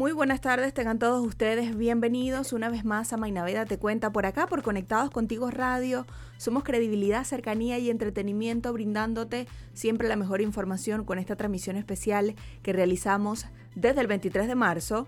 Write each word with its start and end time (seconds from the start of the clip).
Muy 0.00 0.12
buenas 0.12 0.40
tardes, 0.40 0.72
tengan 0.72 0.98
todos 0.98 1.22
ustedes 1.26 1.76
bienvenidos 1.76 2.54
una 2.54 2.70
vez 2.70 2.86
más 2.86 3.12
a 3.12 3.18
Mainaveda 3.18 3.66
Te 3.66 3.76
Cuenta 3.76 4.10
por 4.10 4.24
acá, 4.24 4.46
por 4.46 4.62
Conectados 4.62 5.10
Contigo 5.10 5.50
Radio. 5.50 6.06
Somos 6.38 6.64
credibilidad, 6.64 7.24
cercanía 7.24 7.78
y 7.78 7.90
entretenimiento 7.90 8.72
brindándote 8.72 9.46
siempre 9.74 10.08
la 10.08 10.16
mejor 10.16 10.40
información 10.40 11.04
con 11.04 11.18
esta 11.18 11.36
transmisión 11.36 11.76
especial 11.76 12.34
que 12.62 12.72
realizamos 12.72 13.44
desde 13.74 14.00
el 14.00 14.06
23 14.06 14.48
de 14.48 14.54
marzo 14.54 15.06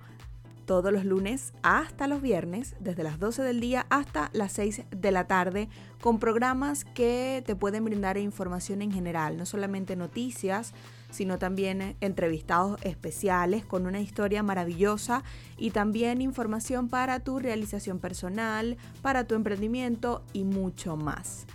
todos 0.66 0.92
los 0.92 1.04
lunes 1.04 1.52
hasta 1.62 2.06
los 2.06 2.22
viernes, 2.22 2.76
desde 2.78 3.02
las 3.02 3.18
12 3.18 3.42
del 3.42 3.60
día 3.60 3.86
hasta 3.90 4.30
las 4.32 4.52
6 4.52 4.82
de 4.90 5.10
la 5.10 5.26
tarde, 5.26 5.68
con 6.00 6.18
programas 6.18 6.84
que 6.84 7.42
te 7.46 7.56
pueden 7.56 7.84
brindar 7.84 8.18
información 8.18 8.82
en 8.82 8.92
general, 8.92 9.36
no 9.36 9.46
solamente 9.46 9.96
noticias, 9.96 10.74
sino 11.12 11.38
también 11.38 11.94
entrevistados 12.00 12.80
especiales 12.82 13.64
con 13.64 13.86
una 13.86 14.00
historia 14.00 14.42
maravillosa 14.42 15.22
y 15.56 15.70
también 15.70 16.20
información 16.20 16.88
para 16.88 17.20
tu 17.20 17.38
realización 17.38 18.00
personal, 18.00 18.76
para 19.02 19.24
tu 19.24 19.36
emprendimiento 19.36 20.24
y 20.32 20.42
mucho 20.42 20.96
más. 20.96 21.46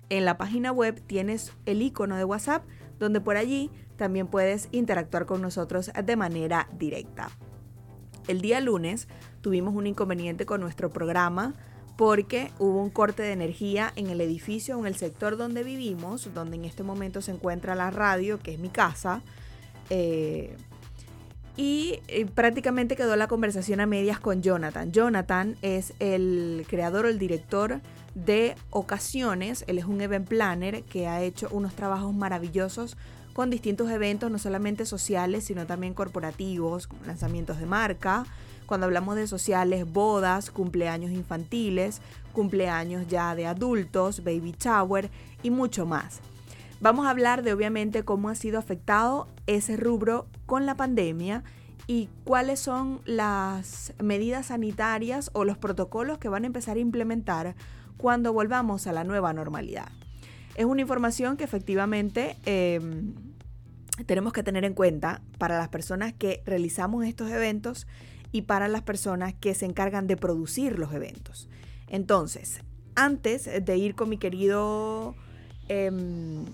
en 0.10 0.26
la 0.26 0.38
página 0.38 0.72
web 0.72 1.02
tienes 1.06 1.54
el 1.66 1.82
icono 1.82 2.18
de 2.18 2.24
WhatsApp 2.24 2.64
donde 3.00 3.22
por 3.22 3.38
allí 3.38 3.72
también 3.96 4.28
puedes 4.28 4.70
interactuar 4.72 5.26
con 5.26 5.42
nosotros 5.42 5.92
de 6.04 6.16
manera 6.16 6.68
directa. 6.78 7.30
El 8.28 8.42
día 8.42 8.62
lunes 8.62 9.08
tuvimos 9.42 9.76
un 9.76 9.88
inconveniente 9.88 10.46
con 10.46 10.62
nuestro 10.62 10.90
programa 10.90 11.54
porque 11.98 12.52
hubo 12.58 12.82
un 12.82 12.90
corte 12.90 13.22
de 13.22 13.34
energía 13.34 13.92
en 13.96 14.10
el 14.10 14.22
edificio, 14.22 14.80
en 14.80 14.88
el 14.88 14.96
sector 14.96 15.38
donde 15.38 15.64
vivimos, 15.64 16.34
donde 16.34 16.56
en 16.56 16.66
este 16.66 16.84
momento 16.84 17.22
se 17.22 17.32
encuentra 17.32 17.76
la 17.76 17.92
radio, 17.92 18.40
que 18.40 18.54
es 18.54 18.60
mi 18.60 18.70
casa. 18.70 19.22
Eh, 19.90 20.56
y 21.56 22.00
eh, 22.08 22.26
prácticamente 22.26 22.96
quedó 22.96 23.16
la 23.16 23.28
conversación 23.28 23.80
a 23.80 23.86
medias 23.86 24.20
con 24.20 24.42
Jonathan. 24.42 24.92
Jonathan 24.92 25.56
es 25.62 25.94
el 26.00 26.66
creador 26.68 27.06
o 27.06 27.10
el 27.10 27.20
director 27.20 27.80
de 28.16 28.56
Ocasiones. 28.72 29.64
Él 29.68 29.78
es 29.78 29.86
un 29.86 30.02
event 30.02 30.28
planner 30.28 30.84
que 30.84 31.08
ha 31.08 31.22
hecho 31.22 31.48
unos 31.52 31.76
trabajos 31.76 32.14
maravillosos 32.16 32.98
con 33.34 33.50
distintos 33.50 33.90
eventos, 33.90 34.32
no 34.32 34.38
solamente 34.38 34.86
sociales, 34.86 35.44
sino 35.46 35.66
también 35.66 35.94
corporativos, 35.94 36.88
lanzamientos 37.06 37.60
de 37.60 37.66
marca. 37.66 38.26
Cuando 38.66 38.86
hablamos 38.86 39.16
de 39.16 39.28
sociales, 39.28 39.92
bodas, 39.92 40.52
cumpleaños 40.52 41.12
infantiles, 41.12 42.02
cumpleaños 42.32 43.08
ya 43.08 43.36
de 43.36 43.46
adultos, 43.46 44.24
baby 44.24 44.56
shower 44.58 45.10
y 45.42 45.50
mucho 45.50 45.86
más. 45.86 46.22
Vamos 46.80 47.06
a 47.06 47.10
hablar 47.12 47.44
de 47.44 47.54
obviamente 47.54 48.04
cómo 48.04 48.30
ha 48.30 48.36
sido 48.36 48.60
afectado 48.60 49.28
ese 49.48 49.78
rubro 49.78 50.28
con 50.46 50.66
la 50.66 50.76
pandemia 50.76 51.44
y 51.88 52.10
cuáles 52.24 52.60
son 52.60 53.02
las 53.06 53.94
medidas 54.02 54.48
sanitarias 54.48 55.30
o 55.34 55.44
los 55.44 55.58
protocolos 55.58 56.18
que 56.18 56.30
van 56.30 56.44
a 56.44 56.48
empezar 56.48 56.78
a 56.78 56.82
implementar 56.82 57.56
cuando 57.98 58.34
volvamos 58.34 58.88
a 58.88 58.94
la 58.94 59.04
nueva 59.04 59.34
normalidad. 59.34 59.90
Es 60.56 60.66
una 60.66 60.82
información 60.82 61.38
que 61.38 61.44
efectivamente 61.44 62.38
em, 62.46 63.14
tenemos 64.06 64.34
que 64.34 64.44
tener 64.44 64.66
en 64.66 64.74
cuenta 64.74 65.22
para 65.38 65.58
las 65.58 65.70
personas 65.70 66.14
que 66.14 66.44
realizamos 66.46 67.06
estos 67.06 67.30
eventos 67.32 67.88
y 68.32 68.44
para 68.44 68.68
las 68.68 68.82
personas 68.82 69.34
que 69.34 69.54
se 69.54 69.66
encargan 69.66 70.08
de 70.08 70.18
producir 70.18 70.80
los 70.80 70.94
eventos. 70.94 71.50
Entonces, 71.88 72.62
antes 72.96 73.50
de 73.64 73.78
ir 73.78 73.96
con 73.96 74.10
mi 74.10 74.18
querido, 74.18 75.16
em, 75.70 76.46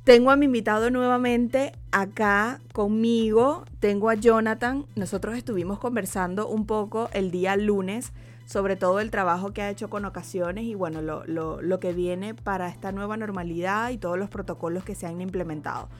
Tengo 0.08 0.30
a 0.30 0.36
mi 0.36 0.46
invitado 0.46 0.90
nuevamente 0.90 1.72
acá 1.92 2.62
conmigo, 2.72 3.66
tengo 3.78 4.08
a 4.08 4.14
Jonathan. 4.14 4.86
Nosotros 4.96 5.36
estuvimos 5.36 5.78
conversando 5.78 6.48
un 6.48 6.64
poco 6.64 7.10
el 7.12 7.30
día 7.30 7.56
lunes 7.56 8.14
sobre 8.46 8.76
todo 8.76 9.00
el 9.00 9.10
trabajo 9.10 9.52
que 9.52 9.60
ha 9.60 9.68
hecho 9.68 9.90
con 9.90 10.06
ocasiones 10.06 10.64
y 10.64 10.74
bueno, 10.74 11.02
lo, 11.02 11.26
lo, 11.26 11.60
lo 11.60 11.78
que 11.78 11.92
viene 11.92 12.34
para 12.34 12.68
esta 12.70 12.90
nueva 12.90 13.18
normalidad 13.18 13.90
y 13.90 13.98
todos 13.98 14.18
los 14.18 14.30
protocolos 14.30 14.82
que 14.82 14.94
se 14.94 15.06
han 15.06 15.20
implementado. 15.20 15.90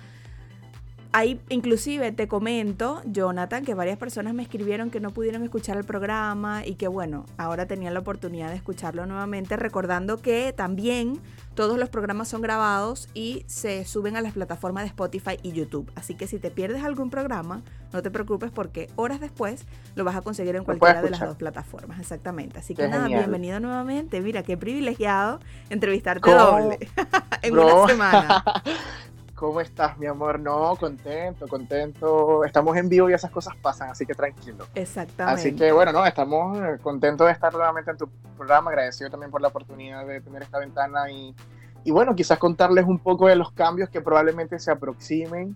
Ahí 1.13 1.41
inclusive 1.49 2.13
te 2.13 2.29
comento, 2.29 3.01
Jonathan, 3.07 3.65
que 3.65 3.73
varias 3.73 3.97
personas 3.97 4.35
me 4.35 4.43
escribieron 4.43 4.91
que 4.91 5.01
no 5.01 5.11
pudieron 5.11 5.43
escuchar 5.43 5.79
el 5.79 5.85
programa 5.85 6.67
y 6.67 6.75
que 6.75 6.87
bueno, 6.87 7.25
ahora 7.39 7.67
tenían 7.67 7.95
la 7.95 8.01
oportunidad 8.01 8.51
de 8.51 8.57
escucharlo 8.57 9.07
nuevamente, 9.07 9.57
recordando 9.57 10.19
que 10.19 10.53
también 10.53 11.19
todos 11.55 11.79
los 11.79 11.89
programas 11.89 12.29
son 12.29 12.43
grabados 12.43 13.09
y 13.15 13.45
se 13.47 13.85
suben 13.87 14.17
a 14.17 14.21
las 14.21 14.35
plataformas 14.35 14.85
de 14.85 14.89
Spotify 14.89 15.39
y 15.43 15.53
YouTube. 15.53 15.91
Así 15.95 16.15
que 16.15 16.27
si 16.27 16.39
te 16.39 16.51
pierdes 16.51 16.85
algún 16.85 17.09
programa, 17.09 17.63
no 17.93 18.03
te 18.03 18.11
preocupes 18.11 18.51
porque 18.51 18.89
horas 18.95 19.19
después 19.19 19.65
lo 19.97 20.05
vas 20.05 20.15
a 20.15 20.21
conseguir 20.21 20.57
en 20.57 20.65
cualquiera 20.65 21.01
de 21.01 21.11
las 21.11 21.21
dos 21.21 21.37
plataformas. 21.37 21.99
Exactamente. 21.99 22.59
Así 22.59 22.75
que 22.75 22.87
nada, 22.87 23.09
bienvenido 23.09 23.61
nuevamente. 23.61 24.21
Mira, 24.21 24.43
qué 24.43 24.57
privilegiado 24.57 25.41
entrevistarte 25.71 26.31
doble 26.31 26.79
en 27.43 27.59
una 27.59 27.89
semana. 27.89 28.45
¿Cómo 29.39 29.61
estás, 29.61 29.97
mi 29.99 30.07
amor? 30.07 30.41
No, 30.41 30.75
contento, 30.75 31.47
contento. 31.47 32.45
Estamos 32.45 32.77
en 32.77 32.89
vivo 32.89 33.09
y 33.09 33.13
esas 33.13 33.31
cosas 33.31 33.55
pasan, 33.57 33.89
así 33.89 34.05
que 34.05 34.13
tranquilo. 34.13 34.67
Exactamente. 34.75 35.41
Así 35.41 35.55
que 35.55 35.71
bueno, 35.71 35.93
no, 35.93 36.05
estamos 36.05 36.59
eh, 36.59 36.79
contentos 36.83 37.25
de 37.25 37.35
estar 37.35 37.53
nuevamente 37.53 37.93
en 37.93 37.99
tu 37.99 38.09
programa, 38.37 38.71
agradecido 38.71 39.11
también 39.11 39.31
por 39.31 39.41
la 39.41 39.47
oportunidad 39.47 40.05
de 40.05 40.21
tener 40.21 40.43
esta 40.43 40.59
ventana 40.59 41.09
y, 41.13 41.37
y 41.85 41.93
bueno, 41.93 42.17
quizás 42.17 42.37
contarles 42.39 42.85
un 42.87 42.99
poco 42.99 43.29
de 43.29 43.37
los 43.37 43.53
cambios 43.53 43.89
que 43.91 44.01
probablemente 44.01 44.59
se 44.59 44.73
aproximen 44.73 45.55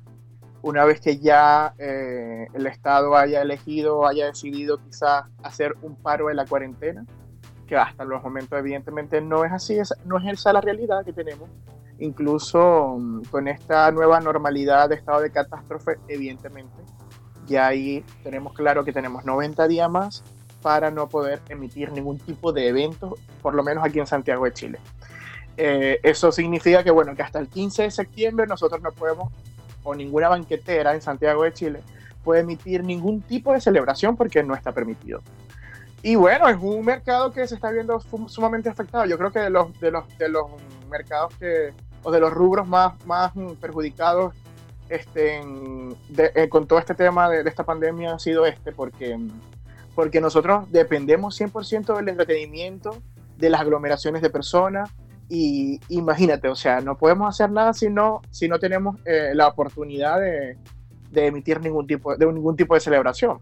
una 0.62 0.85
vez 0.85 1.00
que 1.00 1.19
ya 1.19 1.75
eh, 1.76 2.46
el 2.55 2.69
Estado 2.69 3.17
haya 3.17 3.43
elegido, 3.43 4.06
haya 4.06 4.26
decidido 4.26 4.78
quizás 4.78 5.25
hacer 5.43 5.75
un 5.82 5.96
paro 5.96 6.28
de 6.28 6.35
la 6.35 6.46
cuarentena, 6.46 7.05
que 7.67 7.76
hasta 7.76 8.05
los 8.05 8.23
momentos 8.23 8.56
evidentemente 8.56 9.20
no 9.20 9.44
es 9.44 9.50
así, 9.50 9.76
no 10.05 10.19
es 10.19 10.38
esa 10.38 10.52
la 10.52 10.61
realidad 10.61 11.05
que 11.05 11.12
tenemos 11.12 11.50
incluso 11.98 12.96
mm, 12.98 13.22
con 13.30 13.48
esta 13.48 13.90
nueva 13.90 14.20
normalidad 14.20 14.88
de 14.88 14.96
estado 14.96 15.20
de 15.20 15.30
catástrofe, 15.30 15.98
evidentemente, 16.08 16.82
ya 17.46 17.66
ahí 17.66 18.04
tenemos 18.22 18.52
claro 18.54 18.84
que 18.84 18.92
tenemos 18.92 19.24
90 19.24 19.68
días 19.68 19.90
más 19.90 20.22
para 20.62 20.90
no 20.90 21.08
poder 21.08 21.40
emitir 21.48 21.92
ningún 21.92 22.18
tipo 22.18 22.52
de 22.52 22.68
evento, 22.68 23.16
por 23.42 23.54
lo 23.54 23.62
menos 23.62 23.84
aquí 23.84 23.98
en 23.98 24.06
Santiago 24.06 24.44
de 24.44 24.52
Chile. 24.52 24.78
Eh, 25.56 26.00
eso 26.02 26.32
significa 26.32 26.82
que, 26.82 26.90
bueno, 26.90 27.14
que 27.14 27.22
hasta 27.22 27.38
el 27.38 27.48
15 27.48 27.82
de 27.82 27.90
septiembre 27.90 28.46
nosotros 28.46 28.80
no 28.80 28.92
podemos, 28.92 29.32
o 29.82 29.94
ninguna 29.94 30.28
banquetera 30.28 30.94
en 30.94 31.02
Santiago 31.02 31.42
de 31.42 31.52
Chile, 31.52 31.80
puede 32.22 32.42
emitir 32.42 32.84
ningún 32.84 33.22
tipo 33.22 33.52
de 33.52 33.60
celebración 33.60 34.16
porque 34.16 34.42
no 34.42 34.54
está 34.54 34.72
permitido. 34.72 35.20
Y 36.02 36.16
bueno, 36.16 36.48
es 36.48 36.56
un 36.60 36.84
mercado 36.84 37.32
que 37.32 37.46
se 37.46 37.54
está 37.54 37.70
viendo 37.70 38.00
sumamente 38.26 38.68
afectado. 38.68 39.04
Yo 39.06 39.16
creo 39.18 39.30
que 39.30 39.38
de 39.38 39.50
los, 39.50 39.78
de 39.78 39.90
los, 39.90 40.18
de 40.18 40.28
los 40.28 40.46
mercados 40.92 41.34
que, 41.36 41.72
o 42.02 42.12
de 42.12 42.20
los 42.20 42.32
rubros 42.32 42.68
más, 42.68 42.94
más 43.06 43.32
perjudicados 43.60 44.34
este, 44.92 45.40
eh, 46.18 46.48
con 46.50 46.66
todo 46.66 46.78
este 46.78 46.94
tema 46.94 47.30
de, 47.30 47.48
esta 47.48 47.64
pandemia 47.64 48.14
ha 48.14 48.18
sido 48.18 48.44
este, 48.44 48.72
porque, 48.72 49.18
porque 49.94 50.20
nosotros 50.20 50.70
dependemos 50.70 51.40
100% 51.40 51.96
del 51.96 52.10
entretenimiento, 52.10 52.98
de 53.38 53.48
las 53.48 53.62
aglomeraciones 53.62 54.20
de 54.20 54.28
personas, 54.28 54.90
y 55.30 55.80
imagínate, 55.88 56.48
o 56.48 56.54
sea, 56.54 56.80
no 56.80 56.98
podemos 56.98 57.26
hacer 57.28 57.50
nada 57.50 57.72
si 57.72 57.88
no, 57.88 58.20
si 58.30 58.48
no 58.48 58.58
tenemos 58.58 58.96
eh, 59.06 59.30
la 59.34 59.48
oportunidad 59.48 60.20
de, 60.20 60.58
de, 61.10 61.26
emitir 61.26 61.58
ningún 61.60 61.86
tipo 61.86 62.14
de 62.14 62.26
ningún 62.26 62.54
tipo 62.54 62.74
de 62.74 62.80
celebración. 62.80 63.38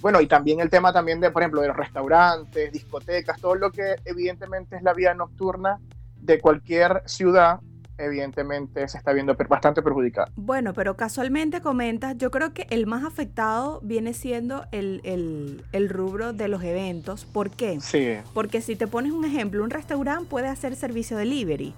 Bueno, 0.00 0.20
y 0.20 0.26
también 0.26 0.58
el 0.58 0.68
tema 0.68 0.92
también 0.92 1.20
de, 1.20 1.30
por 1.30 1.42
ejemplo, 1.42 1.60
de 1.60 1.68
los 1.68 1.76
restaurantes, 1.76 2.72
discotecas, 2.72 3.40
todo 3.40 3.54
lo 3.54 3.70
que 3.70 3.96
evidentemente 4.04 4.76
es 4.76 4.82
la 4.82 4.94
vida 4.94 5.14
nocturna 5.14 5.78
de 6.20 6.40
cualquier 6.40 7.02
ciudad 7.06 7.60
evidentemente 7.98 8.86
se 8.88 8.96
está 8.96 9.12
viendo 9.12 9.34
bastante 9.48 9.82
perjudicada. 9.82 10.30
Bueno, 10.36 10.72
pero 10.72 10.96
casualmente 10.96 11.60
comentas, 11.60 12.16
yo 12.16 12.30
creo 12.30 12.54
que 12.54 12.66
el 12.70 12.86
más 12.86 13.04
afectado 13.04 13.80
viene 13.82 14.14
siendo 14.14 14.64
el, 14.70 15.88
rubro 15.88 16.32
de 16.32 16.48
los 16.48 16.62
eventos. 16.62 17.24
¿Por 17.24 17.50
qué? 17.50 17.80
Sí. 17.80 18.16
Porque 18.34 18.60
si 18.60 18.76
te 18.76 18.86
pones 18.86 19.12
un 19.12 19.24
ejemplo, 19.24 19.62
un 19.64 19.70
restaurante 19.70 20.26
puede 20.30 20.48
hacer 20.48 20.76
servicio 20.76 21.16
delivery. 21.16 21.74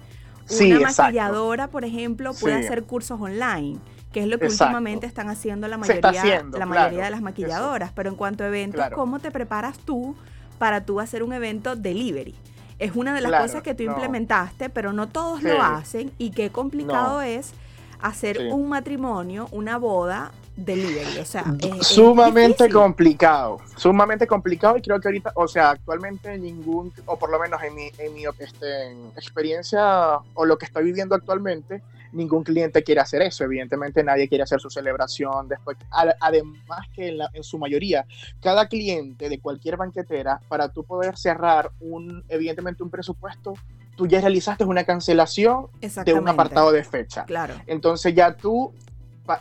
Una 0.59 0.91
maquilladora, 0.91 1.67
por 1.67 1.85
ejemplo, 1.85 2.33
puede 2.33 2.55
hacer 2.55 2.83
cursos 2.83 3.19
online 3.19 3.79
que 4.11 4.19
es 4.19 4.27
lo 4.27 4.37
que 4.39 4.47
últimamente 4.47 5.05
están 5.05 5.29
haciendo 5.29 5.69
la 5.69 5.77
mayoría, 5.77 6.43
la 6.51 6.65
mayoría 6.65 7.05
de 7.05 7.11
las 7.11 7.21
maquilladoras. 7.21 7.93
Pero 7.93 8.09
en 8.09 8.15
cuanto 8.15 8.43
a 8.43 8.47
eventos, 8.47 8.85
¿cómo 8.93 9.19
te 9.19 9.31
preparas 9.31 9.79
tú 9.79 10.17
para 10.59 10.83
tú 10.85 10.99
hacer 10.99 11.23
un 11.23 11.31
evento 11.31 11.77
delivery? 11.77 12.35
Es 12.81 12.95
una 12.95 13.13
de 13.13 13.21
las 13.21 13.41
cosas 13.41 13.61
que 13.61 13.75
tú 13.75 13.83
implementaste, 13.83 14.69
pero 14.69 14.91
no 14.91 15.07
todos 15.07 15.43
lo 15.43 15.61
hacen 15.61 16.11
y 16.17 16.31
qué 16.31 16.49
complicado 16.49 17.21
es 17.21 17.53
hacer 18.01 18.47
un 18.51 18.67
matrimonio, 18.69 19.47
una 19.51 19.77
boda 19.77 20.31
delivery, 20.55 21.19
o 21.19 21.25
sea, 21.25 21.45
sumamente 21.81 22.69
complicado, 22.69 23.59
sumamente 23.77 24.25
complicado 24.25 24.77
y 24.77 24.81
creo 24.81 24.99
que 24.99 25.07
ahorita, 25.07 25.31
o 25.35 25.47
sea, 25.47 25.69
actualmente 25.69 26.37
ningún, 26.39 26.91
o 27.05 27.17
por 27.17 27.29
lo 27.29 27.39
menos 27.39 27.61
en 27.61 27.75
mi, 27.75 27.91
en 27.99 28.13
mi 28.15 28.23
este, 28.39 28.91
experiencia 29.15 30.17
o 30.33 30.45
lo 30.45 30.57
que 30.57 30.65
estoy 30.65 30.83
viviendo 30.83 31.13
actualmente, 31.13 31.83
ningún 32.11 32.43
cliente 32.43 32.83
quiere 32.83 33.01
hacer 33.01 33.21
eso. 33.21 33.43
Evidentemente 33.43 34.03
nadie 34.03 34.27
quiere 34.27 34.43
hacer 34.43 34.59
su 34.59 34.69
celebración 34.69 35.47
después. 35.47 35.77
Además 35.91 36.87
que 36.93 37.17
en, 37.33 37.43
su 37.43 37.57
mayoría, 37.57 38.05
cada 38.41 38.67
cliente 38.67 39.29
de 39.29 39.39
cualquier 39.39 39.77
banquetera, 39.77 40.41
para 40.47 40.69
tú 40.69 40.83
poder 40.83 41.17
cerrar 41.17 41.71
un, 41.79 42.23
evidentemente 42.29 42.83
un 42.83 42.89
presupuesto, 42.89 43.53
tú 43.95 44.07
ya 44.07 44.21
realizaste 44.21 44.63
una 44.63 44.83
cancelación 44.83 45.67
de 46.05 46.13
un 46.13 46.27
apartado 46.27 46.71
de 46.71 46.83
fecha. 46.83 47.25
Claro. 47.25 47.55
Entonces 47.67 48.13
ya 48.13 48.35
tú 48.35 48.73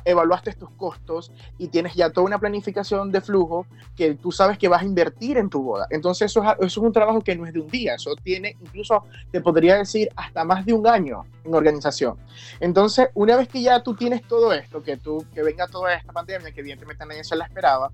evaluaste 0.04 0.52
tus 0.52 0.70
costos 0.70 1.32
y 1.58 1.69
tienes 1.69 1.94
ya 1.94 2.10
toda 2.10 2.26
una 2.26 2.38
planificación 2.38 3.10
de 3.10 3.20
flujo 3.20 3.66
que 3.96 4.14
tú 4.14 4.32
sabes 4.32 4.58
que 4.58 4.69
vas 4.69 4.82
a 4.82 4.84
invertir 4.84 5.37
en 5.38 5.48
tu 5.50 5.62
boda. 5.62 5.87
Entonces 5.90 6.31
eso 6.31 6.42
es, 6.60 6.76
un 6.76 6.92
trabajo 6.92 7.20
que 7.20 7.37
no 7.37 7.46
es 7.46 7.52
de 7.52 7.60
un 7.60 7.69
día, 7.69 7.94
eso 7.94 8.14
tiene 8.16 8.56
incluso, 8.60 9.04
te 9.31 9.40
podría 9.40 9.76
decir, 9.76 10.08
hasta 10.16 10.44
más 10.44 10.64
de 10.64 10.72
un 10.72 10.87
año 10.87 11.25
en 11.44 11.54
organización. 11.54 12.16
Entonces, 12.60 13.08
una 13.14 13.37
vez 13.37 13.48
que 13.48 13.62
ya 13.62 13.82
tú 13.82 13.94
tienes 13.94 14.22
todo 14.26 14.52
esto, 14.52 14.82
que, 14.82 14.96
tú, 14.96 15.25
que 15.34 15.42
venga 15.42 15.66
toda 15.66 15.94
esta 15.94 16.12
pandemia, 16.12 16.52
que 16.52 16.60
evidentemente 16.60 17.04
nadie 17.06 17.25
se 17.25 17.37
la 17.37 17.44
esperaba, 17.44 17.90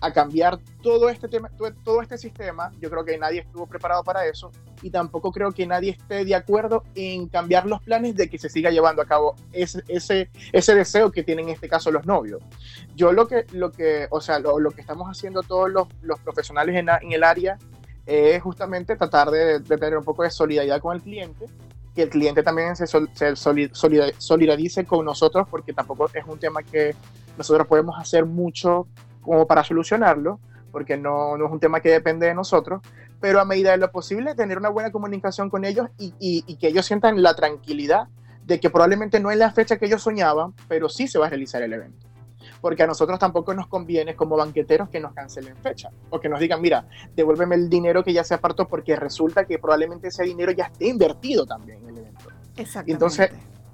a 0.00 0.12
cambiar 0.12 0.58
todo 0.82 1.08
este 1.08 1.28
tema, 1.28 1.50
todo 1.84 2.00
este 2.00 2.16
sistema. 2.16 2.72
Yo 2.80 2.90
creo 2.90 3.04
que 3.04 3.18
nadie 3.18 3.40
estuvo 3.40 3.66
preparado 3.66 4.02
para 4.02 4.26
eso 4.26 4.50
y 4.82 4.90
tampoco 4.90 5.30
creo 5.30 5.52
que 5.52 5.66
nadie 5.66 5.90
esté 5.90 6.24
de 6.24 6.34
acuerdo 6.34 6.84
en 6.94 7.28
cambiar 7.28 7.66
los 7.66 7.82
planes 7.82 8.16
de 8.16 8.30
que 8.30 8.38
se 8.38 8.48
siga 8.48 8.70
llevando 8.70 9.02
a 9.02 9.06
cabo 9.06 9.34
ese, 9.52 9.82
ese, 9.88 10.30
ese 10.52 10.74
deseo 10.74 11.10
que 11.10 11.22
tienen 11.22 11.48
en 11.48 11.54
este 11.54 11.68
caso 11.68 11.90
los 11.90 12.06
novios. 12.06 12.42
Yo 12.96 13.12
lo 13.12 13.26
que, 13.26 13.46
lo 13.52 13.72
que, 13.72 14.06
o 14.10 14.20
sea, 14.20 14.38
lo, 14.38 14.58
lo 14.58 14.70
que 14.70 14.80
estamos 14.80 15.08
haciendo 15.08 15.42
todos 15.42 15.70
los, 15.70 15.88
los 16.02 16.18
profesionales 16.20 16.76
en, 16.76 16.88
en, 16.88 17.12
el 17.12 17.24
área 17.24 17.58
es 18.06 18.42
justamente 18.42 18.96
tratar 18.96 19.30
de, 19.30 19.60
de, 19.60 19.76
tener 19.76 19.98
un 19.98 20.04
poco 20.04 20.22
de 20.22 20.30
solidaridad 20.30 20.80
con 20.80 20.96
el 20.96 21.02
cliente 21.02 21.46
que 21.94 22.02
el 22.02 22.08
cliente 22.08 22.42
también 22.42 22.76
se, 22.76 22.86
se 22.86 23.36
solidarice 24.18 24.84
con 24.84 25.04
nosotros 25.04 25.46
porque 25.50 25.72
tampoco 25.72 26.08
es 26.14 26.24
un 26.24 26.38
tema 26.38 26.62
que 26.62 26.94
nosotros 27.36 27.66
podemos 27.66 27.98
hacer 27.98 28.24
mucho 28.24 28.86
como 29.20 29.46
para 29.46 29.64
solucionarlo, 29.64 30.40
porque 30.70 30.96
no, 30.96 31.36
no, 31.36 31.46
es 31.46 31.52
un 31.52 31.60
tema 31.60 31.80
que 31.80 31.90
depende 31.90 32.26
de 32.26 32.34
nosotros, 32.34 32.80
pero 33.20 33.40
a 33.40 33.44
medida 33.44 33.72
de 33.72 33.76
lo 33.76 33.90
posible 33.90 34.34
tener 34.34 34.58
una 34.58 34.68
buena 34.68 34.90
comunicación 34.90 35.50
con 35.50 35.64
ellos 35.64 35.88
y, 35.98 36.14
y, 36.18 36.56
que 36.56 36.68
ellos 36.68 36.86
sientan 36.86 37.22
la 37.22 37.34
tranquilidad 37.34 38.08
de 38.46 38.60
que 38.60 38.70
probablemente 38.70 39.20
no 39.20 39.30
es 39.30 39.36
la 39.36 39.50
fecha 39.50 39.78
que 39.78 39.86
ellos 39.86 40.02
soñaban, 40.02 40.54
pero 40.68 40.88
sí 40.88 41.06
se 41.06 41.18
va 41.18 41.26
a 41.26 41.28
realizar 41.28 41.62
el 41.62 41.72
evento. 41.72 42.06
Porque 42.60 42.82
a 42.82 42.86
nosotros 42.86 43.18
tampoco 43.18 43.52
nos 43.54 43.66
conviene 43.66 44.16
como 44.16 44.36
banqueteros 44.36 44.88
que 44.88 45.00
nos 45.00 45.12
cancelen 45.12 45.56
fecha 45.56 45.90
o 46.08 46.20
que 46.20 46.28
nos 46.28 46.40
digan, 46.40 46.60
mira, 46.60 46.86
devuélveme 47.14 47.54
el 47.54 47.68
dinero 47.68 48.02
que 48.02 48.12
ya 48.12 48.24
se 48.24 48.34
apartó 48.34 48.66
porque 48.66 48.96
resulta 48.96 49.44
que 49.44 49.58
probablemente 49.58 50.08
ese 50.08 50.24
dinero 50.24 50.52
ya 50.52 50.64
esté 50.64 50.88
invertido 50.88 51.46
también 51.46 51.78
en 51.82 51.90
el 51.90 51.98
evento. 51.98 52.24
Exactamente. 52.56 52.92
Entonces, 52.92 53.30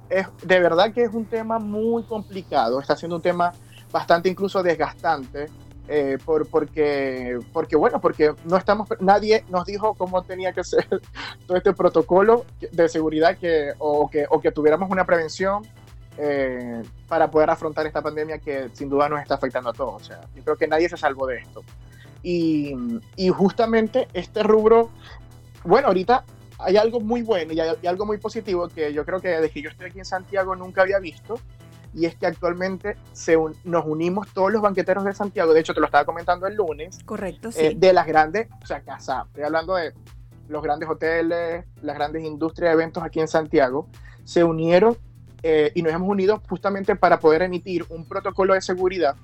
es, 0.08 0.26
de 0.42 0.60
verdad 0.60 0.92
que 0.92 1.02
es 1.02 1.12
un 1.12 1.26
tema 1.26 1.58
muy 1.58 2.04
complicado, 2.04 2.80
está 2.80 2.96
siendo 2.96 3.16
un 3.16 3.22
tema 3.22 3.52
bastante 3.90 4.28
incluso 4.28 4.62
desgastante, 4.62 5.46
eh, 5.88 6.18
por, 6.24 6.48
porque, 6.48 7.38
porque, 7.52 7.76
bueno, 7.76 8.00
porque 8.00 8.34
no 8.44 8.56
estamos, 8.56 8.88
nadie 9.00 9.44
nos 9.48 9.66
dijo 9.66 9.94
cómo 9.94 10.22
tenía 10.22 10.52
que 10.52 10.64
ser 10.64 10.86
todo 11.46 11.56
este 11.56 11.72
protocolo 11.72 12.44
de 12.72 12.88
seguridad 12.88 13.36
que, 13.38 13.72
o, 13.78 14.10
que, 14.10 14.26
o 14.28 14.40
que 14.40 14.50
tuviéramos 14.50 14.90
una 14.90 15.04
prevención 15.04 15.62
eh, 16.18 16.82
para 17.06 17.30
poder 17.30 17.50
afrontar 17.50 17.86
esta 17.86 18.02
pandemia 18.02 18.38
que 18.38 18.70
sin 18.72 18.88
duda 18.88 19.08
nos 19.08 19.20
está 19.20 19.34
afectando 19.34 19.70
a 19.70 19.72
todos. 19.72 20.02
O 20.02 20.04
sea, 20.04 20.20
yo 20.34 20.42
creo 20.42 20.56
que 20.56 20.66
nadie 20.66 20.88
se 20.88 20.96
salvó 20.96 21.26
de 21.26 21.38
esto. 21.38 21.62
Y, 22.22 22.74
y 23.16 23.28
justamente 23.28 24.08
este 24.12 24.42
rubro, 24.42 24.90
bueno, 25.62 25.88
ahorita 25.88 26.24
hay 26.58 26.76
algo 26.76 27.00
muy 27.00 27.22
bueno 27.22 27.52
y 27.52 27.60
hay, 27.60 27.86
algo 27.86 28.06
muy 28.06 28.18
positivo 28.18 28.68
que 28.68 28.92
yo 28.92 29.04
creo 29.04 29.20
que 29.20 29.28
desde 29.28 29.50
que 29.50 29.62
yo 29.62 29.70
estoy 29.70 29.88
aquí 29.88 29.98
en 29.98 30.04
Santiago 30.04 30.56
nunca 30.56 30.82
había 30.82 30.98
visto, 30.98 31.38
y 31.94 32.06
es 32.06 32.16
que 32.16 32.26
actualmente 32.26 32.96
se 33.12 33.36
nos 33.64 33.86
unimos 33.86 34.28
todos 34.32 34.52
los 34.52 34.62
banqueteros 34.62 35.04
de 35.04 35.14
Santiago, 35.14 35.52
de 35.52 35.60
hecho 35.60 35.74
te 35.74 35.80
lo 35.80 35.86
estaba 35.86 36.04
comentando 36.04 36.46
el 36.46 36.54
lunes. 36.54 36.98
Correcto, 37.04 37.48
eh, 37.50 37.70
sí. 37.70 37.74
de 37.76 37.92
las 37.92 38.06
grandes, 38.06 38.48
o 38.62 38.66
sea, 38.66 38.80
casa, 38.80 39.24
estoy 39.26 39.44
hablando 39.44 39.74
de 39.74 39.92
los 40.48 40.62
grandes 40.62 40.88
hoteles, 40.88 41.64
las 41.82 41.96
grandes 41.96 42.24
industrias 42.24 42.70
de 42.70 42.74
eventos 42.74 43.02
aquí 43.02 43.20
en 43.20 43.28
Santiago, 43.28 43.88
se 44.24 44.44
unieron 44.44 44.96
eh, 45.42 45.70
y 45.74 45.82
nos 45.82 45.92
hemos 45.92 46.08
unido 46.08 46.42
justamente 46.48 46.96
para 46.96 47.20
poder 47.20 47.42
emitir 47.42 47.84
un 47.88 48.06
protocolo 48.06 48.54
de 48.54 48.60
seguridad 48.60 49.16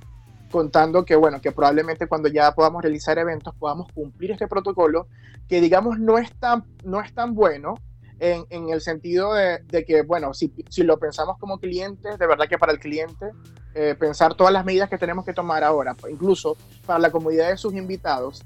contando 0.50 1.04
que, 1.04 1.16
bueno, 1.16 1.40
que 1.40 1.50
probablemente 1.50 2.06
cuando 2.06 2.28
ya 2.28 2.54
podamos 2.54 2.82
realizar 2.82 3.18
eventos 3.18 3.54
podamos 3.56 3.90
cumplir 3.92 4.30
este 4.30 4.46
protocolo 4.46 5.08
que 5.48 5.60
digamos 5.60 5.98
no 5.98 6.18
es 6.18 6.32
tan, 6.38 6.64
no 6.84 7.00
es 7.00 7.12
tan 7.12 7.34
bueno, 7.34 7.74
en, 8.22 8.68
el 8.68 8.80
sentido 8.80 9.34
de, 9.34 9.84
que, 9.84 10.02
bueno, 10.02 10.32
si, 10.32 10.52
si, 10.68 10.84
lo 10.84 10.96
pensamos 10.98 11.38
como 11.38 11.58
clientes, 11.58 12.18
de 12.20 12.26
verdad 12.26 12.46
que 12.48 12.56
para 12.56 12.70
el 12.72 12.78
cliente, 12.78 13.26
eh, 13.74 13.96
pensar 13.98 14.34
todas 14.34 14.52
las 14.52 14.64
medidas 14.64 14.88
que 14.88 14.96
tenemos 14.96 15.24
que 15.24 15.32
tomar 15.32 15.64
ahora, 15.64 15.96
incluso 16.08 16.56
para 16.86 17.00
la 17.00 17.10
comodidad 17.10 17.50
de 17.50 17.56
sus 17.56 17.74
invitados, 17.74 18.44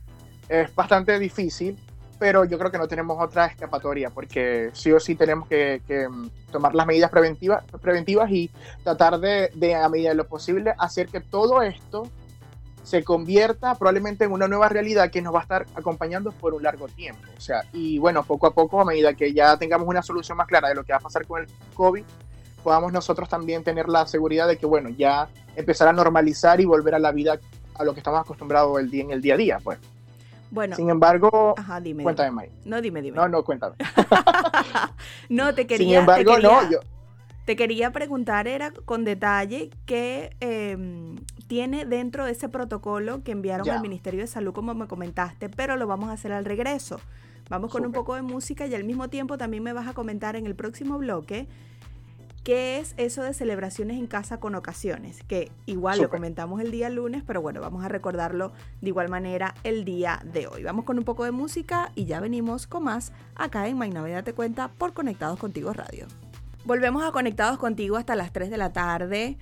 es 0.48 0.74
bastante 0.74 1.18
difícil, 1.18 1.78
pero 2.18 2.46
yo 2.46 2.58
creo 2.58 2.70
que 2.70 2.78
no 2.78 2.88
tenemos 2.88 3.22
otra 3.22 3.44
escapatoria, 3.46 4.08
porque 4.08 4.70
sí 4.72 4.90
o 4.92 4.98
sí 4.98 5.14
tenemos 5.14 5.46
que, 5.46 5.82
que 5.86 6.08
mm, 6.08 6.30
tomar 6.50 6.74
las 6.74 6.86
medidas 6.86 7.10
preventivas, 7.10 7.62
preventivas 7.82 8.30
y 8.30 8.50
tratar 8.82 9.20
de, 9.20 9.50
de, 9.54 9.74
a 9.74 9.90
medida 9.90 10.08
de 10.08 10.14
lo 10.14 10.26
posible, 10.26 10.72
hacer 10.78 11.08
que 11.08 11.20
todo 11.20 11.60
esto 11.60 12.10
se 12.86 13.02
convierta 13.02 13.74
probablemente 13.74 14.24
en 14.24 14.30
una 14.30 14.46
nueva 14.46 14.68
realidad 14.68 15.10
que 15.10 15.20
nos 15.20 15.34
va 15.34 15.40
a 15.40 15.42
estar 15.42 15.66
acompañando 15.74 16.30
por 16.30 16.54
un 16.54 16.62
largo 16.62 16.86
tiempo. 16.86 17.20
O 17.36 17.40
sea, 17.40 17.64
y 17.72 17.98
bueno, 17.98 18.22
poco 18.22 18.46
a 18.46 18.54
poco, 18.54 18.80
a 18.80 18.84
medida 18.84 19.12
que 19.14 19.32
ya 19.32 19.56
tengamos 19.56 19.88
una 19.88 20.02
solución 20.02 20.38
más 20.38 20.46
clara 20.46 20.68
de 20.68 20.76
lo 20.76 20.84
que 20.84 20.92
va 20.92 20.98
a 20.98 21.00
pasar 21.00 21.26
con 21.26 21.40
el 21.42 21.48
COVID, 21.74 22.04
podamos 22.62 22.92
nosotros 22.92 23.28
también 23.28 23.64
tener 23.64 23.88
la 23.88 24.06
seguridad 24.06 24.46
de 24.46 24.56
que, 24.56 24.66
bueno, 24.66 24.88
ya 24.88 25.28
empezar 25.56 25.88
a 25.88 25.92
normalizar 25.92 26.60
y 26.60 26.64
volver 26.64 26.94
a 26.94 27.00
la 27.00 27.10
vida 27.10 27.40
a 27.74 27.82
lo 27.82 27.92
que 27.92 27.98
estamos 27.98 28.20
acostumbrados 28.20 28.78
el 28.78 28.88
día, 28.88 29.02
en 29.02 29.10
el 29.10 29.20
día 29.20 29.34
a 29.34 29.36
día, 29.36 29.58
pues. 29.64 29.80
Bueno. 30.52 30.76
Sin 30.76 30.88
embargo, 30.88 31.56
ajá, 31.58 31.80
dime, 31.80 32.04
cuéntame, 32.04 32.30
May. 32.30 32.50
No, 32.64 32.80
dime, 32.80 33.02
dime. 33.02 33.16
No, 33.16 33.26
no, 33.26 33.42
cuéntame. 33.42 33.74
no, 35.28 35.52
te 35.56 35.66
quería. 35.66 35.88
Sin 35.88 35.96
embargo, 35.96 36.38
no, 36.38 36.70
yo. 36.70 36.78
Te 37.46 37.56
quería 37.56 37.90
preguntar, 37.90 38.46
era 38.46 38.70
con 38.84 39.04
detalle, 39.04 39.70
qué 39.86 40.36
em, 40.38 41.16
tiene 41.46 41.84
dentro 41.86 42.24
de 42.24 42.32
ese 42.32 42.48
protocolo 42.48 43.22
que 43.22 43.32
enviaron 43.32 43.68
al 43.70 43.80
Ministerio 43.80 44.20
de 44.20 44.26
Salud, 44.26 44.52
como 44.52 44.74
me 44.74 44.86
comentaste, 44.86 45.48
pero 45.48 45.76
lo 45.76 45.86
vamos 45.86 46.08
a 46.08 46.12
hacer 46.12 46.32
al 46.32 46.44
regreso. 46.44 47.00
Vamos 47.48 47.70
con 47.70 47.86
un 47.86 47.92
poco 47.92 48.14
de 48.16 48.22
música 48.22 48.66
y 48.66 48.74
al 48.74 48.84
mismo 48.84 49.08
tiempo 49.08 49.38
también 49.38 49.62
me 49.62 49.72
vas 49.72 49.86
a 49.86 49.92
comentar 49.92 50.34
en 50.34 50.46
el 50.46 50.56
próximo 50.56 50.98
bloque 50.98 51.46
qué 52.42 52.78
es 52.78 52.94
eso 52.96 53.22
de 53.22 53.34
celebraciones 53.34 53.98
en 53.98 54.06
casa 54.06 54.38
con 54.38 54.54
ocasiones, 54.54 55.22
que 55.24 55.50
igual 55.66 56.00
lo 56.00 56.08
comentamos 56.08 56.60
el 56.60 56.70
día 56.70 56.88
lunes, 56.90 57.24
pero 57.26 57.42
bueno, 57.42 57.60
vamos 57.60 57.84
a 57.84 57.88
recordarlo 57.88 58.52
de 58.80 58.88
igual 58.88 59.08
manera 59.08 59.54
el 59.64 59.84
día 59.84 60.20
de 60.24 60.46
hoy. 60.46 60.62
Vamos 60.62 60.84
con 60.84 60.96
un 60.96 61.04
poco 61.04 61.24
de 61.24 61.32
música 61.32 61.90
y 61.94 62.04
ya 62.04 62.20
venimos 62.20 62.68
con 62.68 62.84
más 62.84 63.12
acá 63.34 63.66
en 63.66 63.78
Navidad 63.78 64.22
Te 64.22 64.32
Cuenta 64.32 64.68
por 64.68 64.92
Conectados 64.92 65.38
Contigo 65.38 65.72
Radio. 65.72 66.06
Volvemos 66.64 67.02
a 67.04 67.10
Conectados 67.10 67.58
Contigo 67.58 67.96
hasta 67.96 68.14
las 68.14 68.32
3 68.32 68.50
de 68.50 68.56
la 68.56 68.72
tarde 68.72 69.38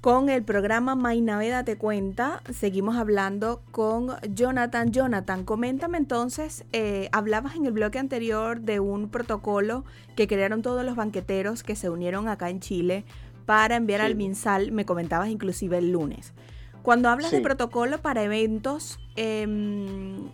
con 0.00 0.28
el 0.28 0.44
programa 0.44 0.94
Naveda 0.94 1.64
Te 1.64 1.76
Cuenta. 1.76 2.42
Seguimos 2.52 2.96
hablando 2.96 3.62
con 3.72 4.16
Jonathan. 4.32 4.92
Jonathan, 4.92 5.44
coméntame 5.44 5.98
entonces, 5.98 6.64
eh, 6.72 7.08
hablabas 7.12 7.56
en 7.56 7.66
el 7.66 7.72
bloque 7.72 7.98
anterior 7.98 8.60
de 8.60 8.80
un 8.80 9.08
protocolo 9.08 9.84
que 10.14 10.28
crearon 10.28 10.62
todos 10.62 10.84
los 10.84 10.96
banqueteros 10.96 11.62
que 11.62 11.76
se 11.76 11.90
unieron 11.90 12.28
acá 12.28 12.48
en 12.50 12.60
Chile 12.60 13.04
para 13.44 13.76
enviar 13.76 14.02
al 14.02 14.14
MinSal, 14.14 14.72
me 14.72 14.84
comentabas 14.84 15.30
inclusive 15.30 15.78
el 15.78 15.90
lunes. 15.90 16.34
Cuando 16.82 17.08
hablas 17.08 17.30
de 17.30 17.40
protocolo 17.40 17.98
para 17.98 18.22
eventos, 18.22 18.98
em, 19.16 20.28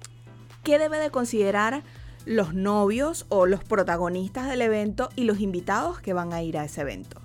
¿qué 0.64 0.78
debe 0.78 0.98
de 0.98 1.10
considerar 1.10 1.84
los 2.26 2.54
novios 2.54 3.26
o 3.28 3.46
los 3.46 3.62
protagonistas 3.62 4.48
del 4.48 4.62
evento 4.62 5.10
y 5.14 5.24
los 5.24 5.40
invitados 5.40 6.00
que 6.00 6.12
van 6.12 6.32
a 6.32 6.42
ir 6.42 6.58
a 6.58 6.64
ese 6.64 6.80
evento? 6.80 7.23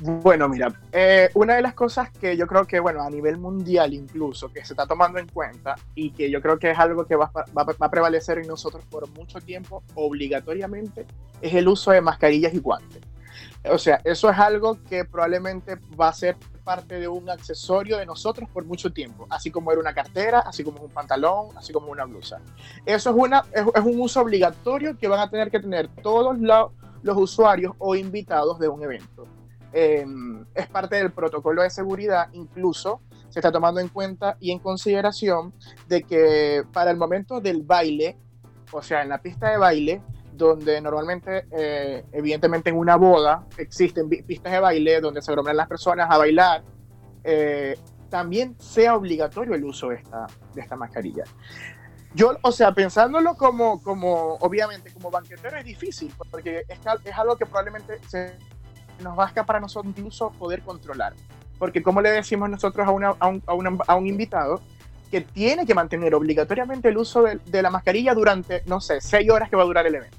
Bueno, 0.00 0.46
mira, 0.46 0.78
eh, 0.92 1.30
una 1.34 1.54
de 1.54 1.62
las 1.62 1.72
cosas 1.72 2.10
que 2.10 2.36
yo 2.36 2.46
creo 2.46 2.66
que, 2.66 2.80
bueno, 2.80 3.02
a 3.02 3.08
nivel 3.08 3.38
mundial 3.38 3.94
incluso, 3.94 4.52
que 4.52 4.62
se 4.62 4.74
está 4.74 4.86
tomando 4.86 5.18
en 5.18 5.26
cuenta 5.26 5.74
y 5.94 6.10
que 6.10 6.30
yo 6.30 6.42
creo 6.42 6.58
que 6.58 6.70
es 6.70 6.78
algo 6.78 7.06
que 7.06 7.16
va, 7.16 7.30
a 7.34 7.90
prevalecer 7.90 8.38
en 8.38 8.46
nosotros 8.46 8.84
por 8.90 9.08
mucho 9.08 9.40
tiempo, 9.40 9.82
obligatoriamente, 9.94 11.06
es 11.40 11.54
el 11.54 11.66
uso 11.66 11.92
de 11.92 12.02
mascarillas 12.02 12.52
y 12.52 12.58
guantes. 12.58 13.00
O 13.70 13.78
sea, 13.78 14.00
eso 14.04 14.28
es 14.28 14.38
algo 14.38 14.78
que 14.84 15.06
probablemente 15.06 15.76
va 15.98 16.08
a 16.08 16.12
ser 16.12 16.36
parte 16.62 17.00
de 17.00 17.08
un 17.08 17.30
accesorio 17.30 17.96
de 17.96 18.04
nosotros 18.04 18.50
por 18.50 18.66
mucho 18.66 18.92
tiempo, 18.92 19.26
así 19.30 19.50
como 19.50 19.72
era 19.72 19.80
una 19.80 19.94
cartera, 19.94 20.40
así 20.40 20.62
como 20.62 20.82
un 20.82 20.90
pantalón, 20.90 21.56
así 21.56 21.72
como 21.72 21.90
una 21.90 22.04
blusa. 22.04 22.40
Eso 22.84 23.10
es, 23.10 23.16
una, 23.16 23.44
es, 23.50 23.64
un 23.82 23.98
uso 23.98 24.20
obligatorio 24.20 24.98
que 24.98 25.08
van 25.08 25.20
a 25.20 25.30
tener 25.30 25.50
que 25.50 25.60
tener 25.60 25.88
todos 26.02 26.36
los 26.38 27.16
usuarios 27.16 27.72
o 27.78 27.94
invitados 27.94 28.58
de 28.58 28.68
un 28.68 28.82
evento. 28.82 29.26
Em, 29.78 30.46
es 30.54 30.68
parte 30.68 30.96
del 30.96 31.12
protocolo 31.12 31.60
de 31.60 31.68
seguridad, 31.68 32.30
incluso 32.32 33.02
se 33.28 33.40
está 33.40 33.52
tomando 33.52 33.78
en 33.78 33.88
cuenta 33.88 34.38
y 34.40 34.50
en 34.50 34.58
consideración 34.58 35.52
de 35.86 36.02
que 36.02 36.64
para 36.72 36.90
el 36.90 36.96
momento 36.96 37.42
del 37.42 37.62
baile, 37.62 38.16
o 38.72 38.80
sea, 38.80 39.02
en 39.02 39.10
la 39.10 39.20
pista 39.20 39.50
de 39.50 39.58
baile, 39.58 40.00
donde 40.32 40.80
normalmente, 40.80 41.44
eh, 41.50 42.06
evidentemente 42.10 42.70
en 42.70 42.76
una 42.76 42.96
boda, 42.96 43.44
existen 43.58 44.08
pistas 44.08 44.50
de 44.50 44.60
baile 44.60 44.98
donde 45.02 45.20
se 45.20 45.30
aglomeran 45.30 45.58
las 45.58 45.68
personas 45.68 46.08
a 46.10 46.16
bailar, 46.16 46.64
eh, 47.22 47.78
también 48.08 48.56
sea 48.58 48.96
obligatorio 48.96 49.54
el 49.54 49.64
uso 49.64 49.90
de 49.90 49.96
esta, 49.96 50.26
de 50.54 50.60
esta 50.62 50.74
mascarilla. 50.74 51.24
Yo, 52.14 52.34
o 52.40 52.50
sea, 52.50 52.72
pensándolo 52.72 53.34
como, 53.34 53.82
como, 53.82 54.36
obviamente, 54.36 54.90
como 54.90 55.10
banquetero 55.10 55.58
es 55.58 55.66
difícil, 55.66 56.10
porque 56.30 56.62
es, 56.66 56.78
es 57.04 57.18
algo 57.18 57.36
que 57.36 57.44
probablemente 57.44 58.00
se 58.08 58.38
nos 59.00 59.18
va 59.18 59.32
a 59.34 59.44
para 59.44 59.60
nosotros 59.60 59.92
incluso 59.96 60.30
poder 60.32 60.62
controlar. 60.62 61.14
Porque 61.58 61.82
como 61.82 62.00
le 62.00 62.10
decimos 62.10 62.50
nosotros 62.50 62.86
a, 62.86 62.90
una, 62.90 63.14
a, 63.18 63.28
un, 63.28 63.42
a, 63.86 63.94
un, 63.94 64.06
invitado, 64.06 64.60
que 65.10 65.20
tiene 65.20 65.64
que 65.64 65.74
mantener 65.74 66.14
obligatoriamente 66.14 66.88
el 66.88 66.98
uso 66.98 67.22
de, 67.22 67.62
la 67.62 67.70
mascarilla 67.70 68.14
durante, 68.14 68.62
no 68.66 68.80
sé, 68.80 69.00
seis 69.00 69.30
horas 69.30 69.48
que 69.48 69.56
va 69.56 69.62
a 69.62 69.66
durar 69.66 69.86
el 69.86 69.94
evento. 69.94 70.16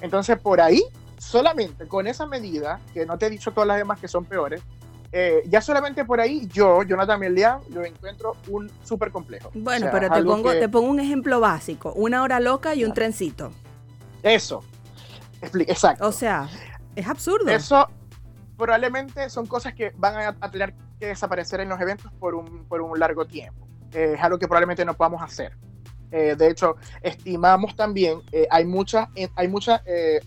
Entonces, 0.00 0.38
por 0.38 0.60
ahí, 0.60 0.82
solamente 1.16 1.86
con 1.86 2.06
esa 2.06 2.26
medida, 2.26 2.80
que 2.92 3.06
no 3.06 3.16
te 3.16 3.26
he 3.26 3.30
dicho 3.30 3.52
todas 3.52 3.68
las 3.68 3.78
demás 3.78 3.98
que 3.98 4.08
son 4.08 4.24
peores, 4.24 4.60
eh, 5.10 5.42
ya 5.46 5.62
solamente 5.62 6.04
por 6.04 6.20
ahí 6.20 6.46
yo, 6.52 6.82
Jonathan 6.82 7.18
Melian, 7.18 7.60
lo 7.70 7.84
encuentro 7.84 8.36
un 8.48 8.70
súper 8.84 9.10
complejo. 9.10 9.50
Bueno, 9.54 9.88
pero 9.90 10.10
te 10.10 10.22
pongo, 10.22 10.52
te 10.52 10.68
pongo 10.68 10.88
un 10.90 11.00
ejemplo 11.00 11.40
básico, 11.40 11.92
una 11.94 12.22
hora 12.22 12.40
loca 12.40 12.74
y 12.74 12.84
un 12.84 12.92
trencito. 12.92 13.52
Eso, 14.22 14.62
exacto. 15.40 16.06
O 16.06 16.12
sea, 16.12 16.48
es 16.94 17.06
absurdo. 17.06 17.48
Eso, 17.48 17.88
probablemente 18.58 19.30
son 19.30 19.46
cosas 19.46 19.72
que 19.72 19.92
van 19.96 20.36
a, 20.40 20.50
tener 20.50 20.74
que 20.98 21.06
desaparecer 21.06 21.60
en 21.60 21.68
los 21.68 21.80
eventos 21.80 22.12
por 22.18 22.34
un, 22.34 22.64
por 22.64 22.82
un 22.82 22.98
largo 22.98 23.24
tiempo. 23.24 23.66
Eh, 23.92 24.14
es 24.16 24.20
algo 24.20 24.38
que 24.38 24.46
probablemente 24.46 24.84
no 24.84 24.94
podamos 24.94 25.22
hacer. 25.22 25.56
Eh, 26.10 26.34
de 26.36 26.50
hecho, 26.50 26.76
estimamos 27.02 27.76
también, 27.76 28.20
eh, 28.32 28.46
hay, 28.50 28.64
muchas, 28.64 29.08
hay 29.36 29.48
muchas, 29.48 29.80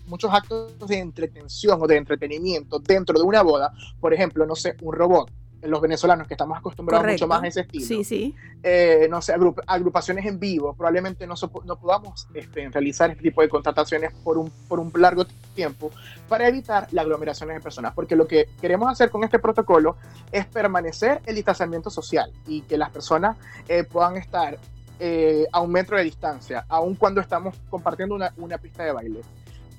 muchos 0.06 0.32
actos 0.32 0.88
de 0.88 0.98
entretención 0.98 1.78
o 1.80 1.86
de 1.86 1.96
entretenimiento 1.96 2.78
dentro 2.78 3.18
de 3.18 3.24
una 3.24 3.42
boda. 3.42 3.72
Por 4.00 4.14
ejemplo, 4.14 4.46
no 4.46 4.56
sé, 4.56 4.76
un 4.80 4.94
robot 4.94 5.30
los 5.62 5.80
venezolanos 5.80 6.26
que 6.26 6.34
estamos 6.34 6.58
acostumbrados 6.58 7.06
mucho 7.06 7.26
más 7.26 7.42
a 7.42 7.46
ese 7.46 7.60
estilo. 7.60 7.86
Sí, 7.86 8.04
sí. 8.04 8.34
Eh, 8.62 9.06
no 9.10 9.22
sé, 9.22 9.34
agrupaciones 9.66 10.26
en 10.26 10.38
vivo, 10.38 10.74
probablemente 10.74 11.26
no, 11.26 11.34
no 11.64 11.76
podamos 11.76 12.28
este, 12.34 12.68
realizar 12.68 13.10
este 13.10 13.22
tipo 13.22 13.42
de 13.42 13.48
contrataciones 13.48 14.12
por 14.24 14.38
un, 14.38 14.50
por 14.68 14.80
un 14.80 14.92
largo 14.96 15.24
tiempo 15.54 15.90
para 16.28 16.48
evitar 16.48 16.88
la 16.90 17.02
aglomeraciones 17.02 17.56
de 17.56 17.60
personas, 17.60 17.92
porque 17.94 18.16
lo 18.16 18.26
que 18.26 18.48
queremos 18.60 18.90
hacer 18.90 19.10
con 19.10 19.24
este 19.24 19.38
protocolo 19.38 19.96
es 20.30 20.46
permanecer 20.46 21.20
el 21.26 21.34
distanciamiento 21.34 21.90
social 21.90 22.32
y 22.46 22.62
que 22.62 22.78
las 22.78 22.90
personas 22.90 23.36
eh, 23.68 23.84
puedan 23.84 24.16
estar 24.16 24.58
eh, 24.98 25.46
a 25.52 25.60
un 25.60 25.72
metro 25.72 25.96
de 25.96 26.04
distancia, 26.04 26.64
aun 26.68 26.94
cuando 26.94 27.20
estamos 27.20 27.56
compartiendo 27.68 28.14
una, 28.14 28.32
una 28.36 28.58
pista 28.58 28.84
de 28.84 28.92
baile. 28.92 29.20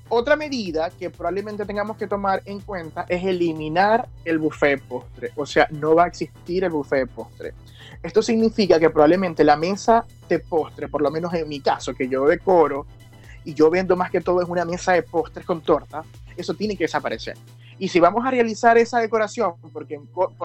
Otra 0.08 0.36
medida 0.36 0.90
que 0.90 1.10
probablemente 1.10 1.64
tengamos 1.64 1.96
que 1.96 2.06
tomar 2.06 2.42
en 2.44 2.60
cuenta 2.60 3.06
es 3.08 3.24
eliminar 3.24 4.06
el 4.24 4.38
buffet 4.38 4.82
postre. 4.82 5.32
O 5.36 5.46
sea, 5.46 5.66
no 5.70 5.94
va 5.94 6.04
a 6.04 6.08
existir 6.08 6.64
el 6.64 6.70
buffet 6.70 7.08
postre. 7.08 7.54
Esto 8.02 8.22
significa 8.22 8.78
que 8.78 8.90
probablemente 8.90 9.44
la 9.44 9.56
mesa 9.56 10.04
de 10.28 10.38
postre, 10.38 10.88
por 10.88 11.00
lo 11.00 11.10
menos 11.10 11.32
en 11.32 11.48
mi 11.48 11.60
caso, 11.60 11.94
que 11.94 12.06
yo 12.06 12.26
decoro 12.26 12.86
y 13.44 13.54
yo 13.54 13.70
vendo 13.70 13.96
más 13.96 14.10
que 14.10 14.20
todo 14.20 14.42
es 14.42 14.48
una 14.48 14.64
mesa 14.64 14.92
de 14.92 15.02
postres 15.02 15.46
con 15.46 15.62
torta, 15.62 16.02
eso 16.36 16.54
tiene 16.54 16.76
que 16.76 16.84
desaparecer. 16.84 17.36
Y 17.78 17.88
si 17.88 17.98
vamos 18.00 18.24
a 18.24 18.30
realizar 18.30 18.76
esa 18.78 19.00
decoración, 19.00 19.54
porque, 19.72 20.00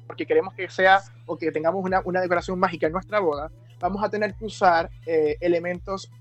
porque 0.08 0.26
queremos 0.26 0.54
que 0.54 0.70
sea 0.70 1.02
o 1.26 1.38
que 1.38 1.52
tengamos 1.52 1.84
una, 1.84 2.02
una 2.06 2.22
decoración 2.22 2.58
mágica 2.58 2.88
en 2.88 2.94
nuestra 2.94 3.20
boda, 3.20 3.52
vamos 3.80 4.04
a 4.04 4.10
tener 4.10 4.34
que 4.34 4.46
usar 4.46 4.90
eh, 5.06 5.38
elementos 5.40 6.12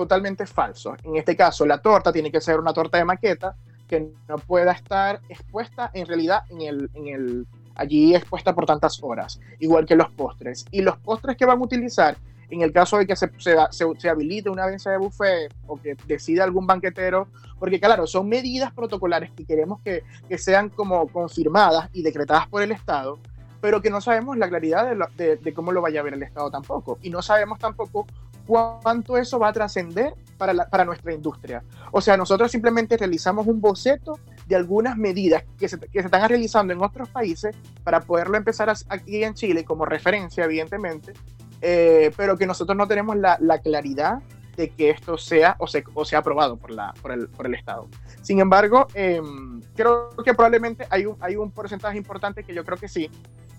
totalmente 0.00 0.46
falso. 0.46 0.96
En 1.04 1.16
este 1.16 1.36
caso, 1.36 1.66
la 1.66 1.76
torta 1.76 2.10
tiene 2.10 2.32
que 2.32 2.40
ser 2.40 2.58
una 2.58 2.72
torta 2.72 2.96
de 2.96 3.04
maqueta 3.04 3.54
que 3.86 4.10
no 4.26 4.38
pueda 4.38 4.72
estar 4.72 5.20
expuesta 5.28 5.90
en 5.92 6.06
realidad 6.06 6.42
en 6.48 6.62
el, 6.62 6.90
en 6.94 7.08
el, 7.08 7.46
allí 7.74 8.14
expuesta 8.14 8.54
por 8.54 8.64
tantas 8.64 8.98
horas, 9.02 9.38
igual 9.58 9.84
que 9.84 9.96
los 9.96 10.10
postres. 10.12 10.64
Y 10.70 10.80
los 10.80 10.96
postres 10.96 11.36
que 11.36 11.44
van 11.44 11.58
a 11.58 11.62
utilizar, 11.62 12.16
en 12.48 12.62
el 12.62 12.72
caso 12.72 12.96
de 12.96 13.06
que 13.06 13.14
se, 13.14 13.30
se, 13.36 13.54
se, 13.98 14.08
habilite 14.08 14.48
una 14.48 14.66
mesa 14.68 14.90
de 14.90 14.96
buffet 14.96 15.54
o 15.66 15.76
que 15.76 15.94
decida 16.06 16.44
algún 16.44 16.66
banquetero, 16.66 17.28
porque 17.58 17.78
claro, 17.78 18.06
son 18.06 18.26
medidas 18.26 18.72
protocolares 18.72 19.30
que 19.32 19.44
queremos 19.44 19.82
que, 19.82 20.02
que 20.30 20.38
sean 20.38 20.70
como 20.70 21.08
confirmadas 21.08 21.90
y 21.92 22.02
decretadas 22.02 22.48
por 22.48 22.62
el 22.62 22.72
Estado, 22.72 23.18
pero 23.60 23.82
que 23.82 23.90
no 23.90 24.00
sabemos 24.00 24.38
la 24.38 24.48
claridad 24.48 24.96
de, 25.14 25.36
de, 25.36 25.52
cómo 25.52 25.72
lo 25.72 25.82
vaya 25.82 26.00
a 26.00 26.02
ver 26.02 26.14
el 26.14 26.22
Estado 26.22 26.50
tampoco. 26.50 26.98
Y 27.02 27.10
no 27.10 27.20
sabemos 27.20 27.58
tampoco 27.58 28.06
cuánto 28.50 29.16
eso 29.16 29.38
va 29.38 29.48
a 29.48 29.52
trascender 29.52 30.14
para, 30.36 30.68
para 30.68 30.84
nuestra 30.84 31.14
industria. 31.14 31.62
O 31.92 32.00
sea, 32.00 32.16
nosotros 32.16 32.50
simplemente 32.50 32.96
realizamos 32.96 33.46
un 33.46 33.60
boceto 33.60 34.18
de 34.46 34.56
algunas 34.56 34.96
medidas 34.96 35.44
que 35.56 35.68
se, 35.68 35.78
que 35.78 36.00
se 36.00 36.06
están 36.06 36.28
realizando 36.28 36.72
en 36.72 36.82
otros 36.82 37.08
países 37.08 37.54
para 37.84 38.00
poderlo 38.00 38.36
empezar 38.36 38.72
aquí 38.88 39.22
en 39.22 39.34
Chile 39.34 39.64
como 39.64 39.84
referencia, 39.84 40.44
evidentemente, 40.44 41.12
eh, 41.60 42.10
pero 42.16 42.36
que 42.36 42.46
nosotros 42.46 42.76
no 42.76 42.88
tenemos 42.88 43.16
la, 43.16 43.36
la 43.40 43.58
claridad 43.58 44.20
de 44.56 44.70
que 44.70 44.90
esto 44.90 45.16
sea 45.16 45.54
o, 45.58 45.68
se, 45.68 45.84
o 45.94 46.04
sea 46.04 46.18
aprobado 46.18 46.56
por, 46.56 46.72
la, 46.72 46.92
por, 47.00 47.12
el, 47.12 47.28
por 47.28 47.46
el 47.46 47.54
Estado. 47.54 47.86
Sin 48.20 48.40
embargo, 48.40 48.88
em, 48.94 49.62
creo 49.76 50.10
que 50.24 50.34
probablemente 50.34 50.86
hay 50.90 51.06
un, 51.06 51.16
hay 51.20 51.36
un 51.36 51.52
porcentaje 51.52 51.96
importante 51.96 52.42
que 52.42 52.52
yo 52.52 52.64
creo 52.64 52.76
que 52.76 52.88
sí, 52.88 53.08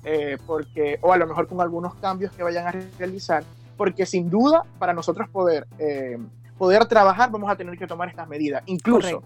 eh, 0.03 0.37
porque, 0.45 0.99
o 1.01 1.13
a 1.13 1.17
lo 1.17 1.27
mejor 1.27 1.47
con 1.47 1.61
algunos 1.61 1.95
cambios 1.95 2.33
que 2.33 2.43
vayan 2.43 2.67
a 2.67 2.71
realizar, 2.97 3.43
porque 3.81 4.05
sin 4.05 4.29
duda 4.29 4.63
para 4.77 4.93
nosotros 4.93 5.27
poder, 5.29 5.65
eh, 5.79 6.19
poder 6.55 6.85
trabajar 6.85 7.31
vamos 7.31 7.49
a 7.49 7.55
tener 7.55 7.75
que 7.79 7.87
tomar 7.87 8.09
estas 8.09 8.27
medidas. 8.27 8.61
Incluso, 8.67 9.23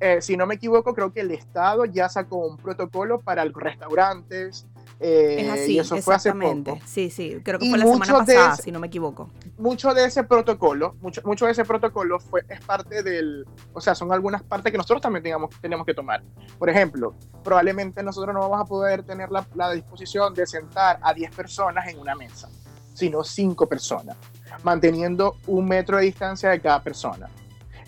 eh, 0.00 0.20
si 0.20 0.36
no 0.36 0.44
me 0.44 0.56
equivoco, 0.56 0.92
creo 0.92 1.12
que 1.12 1.20
el 1.20 1.30
Estado 1.30 1.84
ya 1.84 2.08
sacó 2.08 2.38
un 2.38 2.56
protocolo 2.56 3.20
para 3.20 3.44
los 3.44 3.54
restaurantes, 3.54 4.66
Eh, 5.04 5.40
es 5.40 5.50
así, 5.50 5.72
y 5.72 5.78
eso 5.80 5.96
fue 5.96 6.14
hace 6.14 6.32
poco. 6.32 6.78
Sí, 6.84 7.10
sí, 7.10 7.40
creo 7.42 7.58
que 7.58 7.68
fue 7.68 7.78
la 7.78 7.86
semana 7.86 8.18
pasada, 8.18 8.56
si 8.56 8.70
no 8.70 8.78
me 8.78 8.86
equivoco. 8.86 9.30
Mucho 9.58 9.94
de 9.94 10.04
ese 10.04 10.22
protocolo, 10.22 10.94
mucho, 11.00 11.20
mucho 11.24 11.46
de 11.46 11.52
ese 11.52 11.64
protocolo 11.64 12.20
fue, 12.20 12.44
es 12.48 12.60
parte 12.60 13.02
del, 13.02 13.44
o 13.72 13.80
sea, 13.80 13.96
son 13.96 14.12
algunas 14.12 14.44
partes 14.44 14.70
que 14.70 14.78
nosotros 14.78 15.00
también 15.00 15.24
tengamos, 15.24 15.50
tenemos 15.60 15.86
que 15.86 15.94
tomar. 15.94 16.22
Por 16.56 16.70
ejemplo, 16.70 17.14
probablemente 17.42 18.00
nosotros 18.02 18.32
no 18.32 18.40
vamos 18.40 18.60
a 18.60 18.64
poder 18.64 19.02
tener 19.02 19.30
la, 19.32 19.44
la 19.54 19.72
disposición 19.72 20.34
de 20.34 20.46
sentar 20.46 21.00
a 21.02 21.12
10 21.12 21.34
personas 21.34 21.88
en 21.88 21.98
una 21.98 22.14
mesa, 22.14 22.48
sino 22.94 23.24
5 23.24 23.68
personas, 23.68 24.16
manteniendo 24.62 25.36
un 25.46 25.66
metro 25.66 25.96
de 25.96 26.04
distancia 26.04 26.50
de 26.50 26.60
cada 26.60 26.82
persona. 26.82 27.28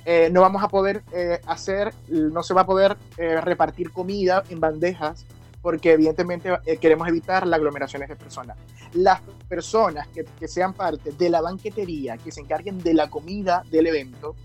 Eh, 0.07 0.29
no 0.31 0.43
vamos 0.43 0.63
a 0.63 0.69
poder 0.69 1.03
eh, 1.13 1.41
hacer, 1.47 1.95
no 2.09 2.43
se 2.43 2.53
va 2.53 2.63
a 2.63 2.67
poder 2.67 2.97
eh, 3.17 3.41
repartir 3.41 3.91
comida 3.91 4.45
en 4.51 4.61
bandejas 4.61 5.25
porque 5.63 5.93
evidentemente 5.93 6.51
queremos 6.79 7.09
evitar 7.09 7.47
las 7.47 7.59
aglomeraciones 7.59 8.11
de 8.11 8.17
personas. 8.17 8.59
Las 8.93 9.23
personas 9.49 10.07
que, 10.09 10.27
que, 10.39 10.47
sean 10.47 10.75
parte 10.75 11.13
de 11.13 11.31
la 11.31 11.41
banquetería, 11.41 12.19
que 12.19 12.31
se 12.31 12.43
encarguen 12.43 12.81
de 12.81 12.93
la 12.93 13.09
comida 13.09 13.63
del 13.71 13.87
evento, 13.87 14.37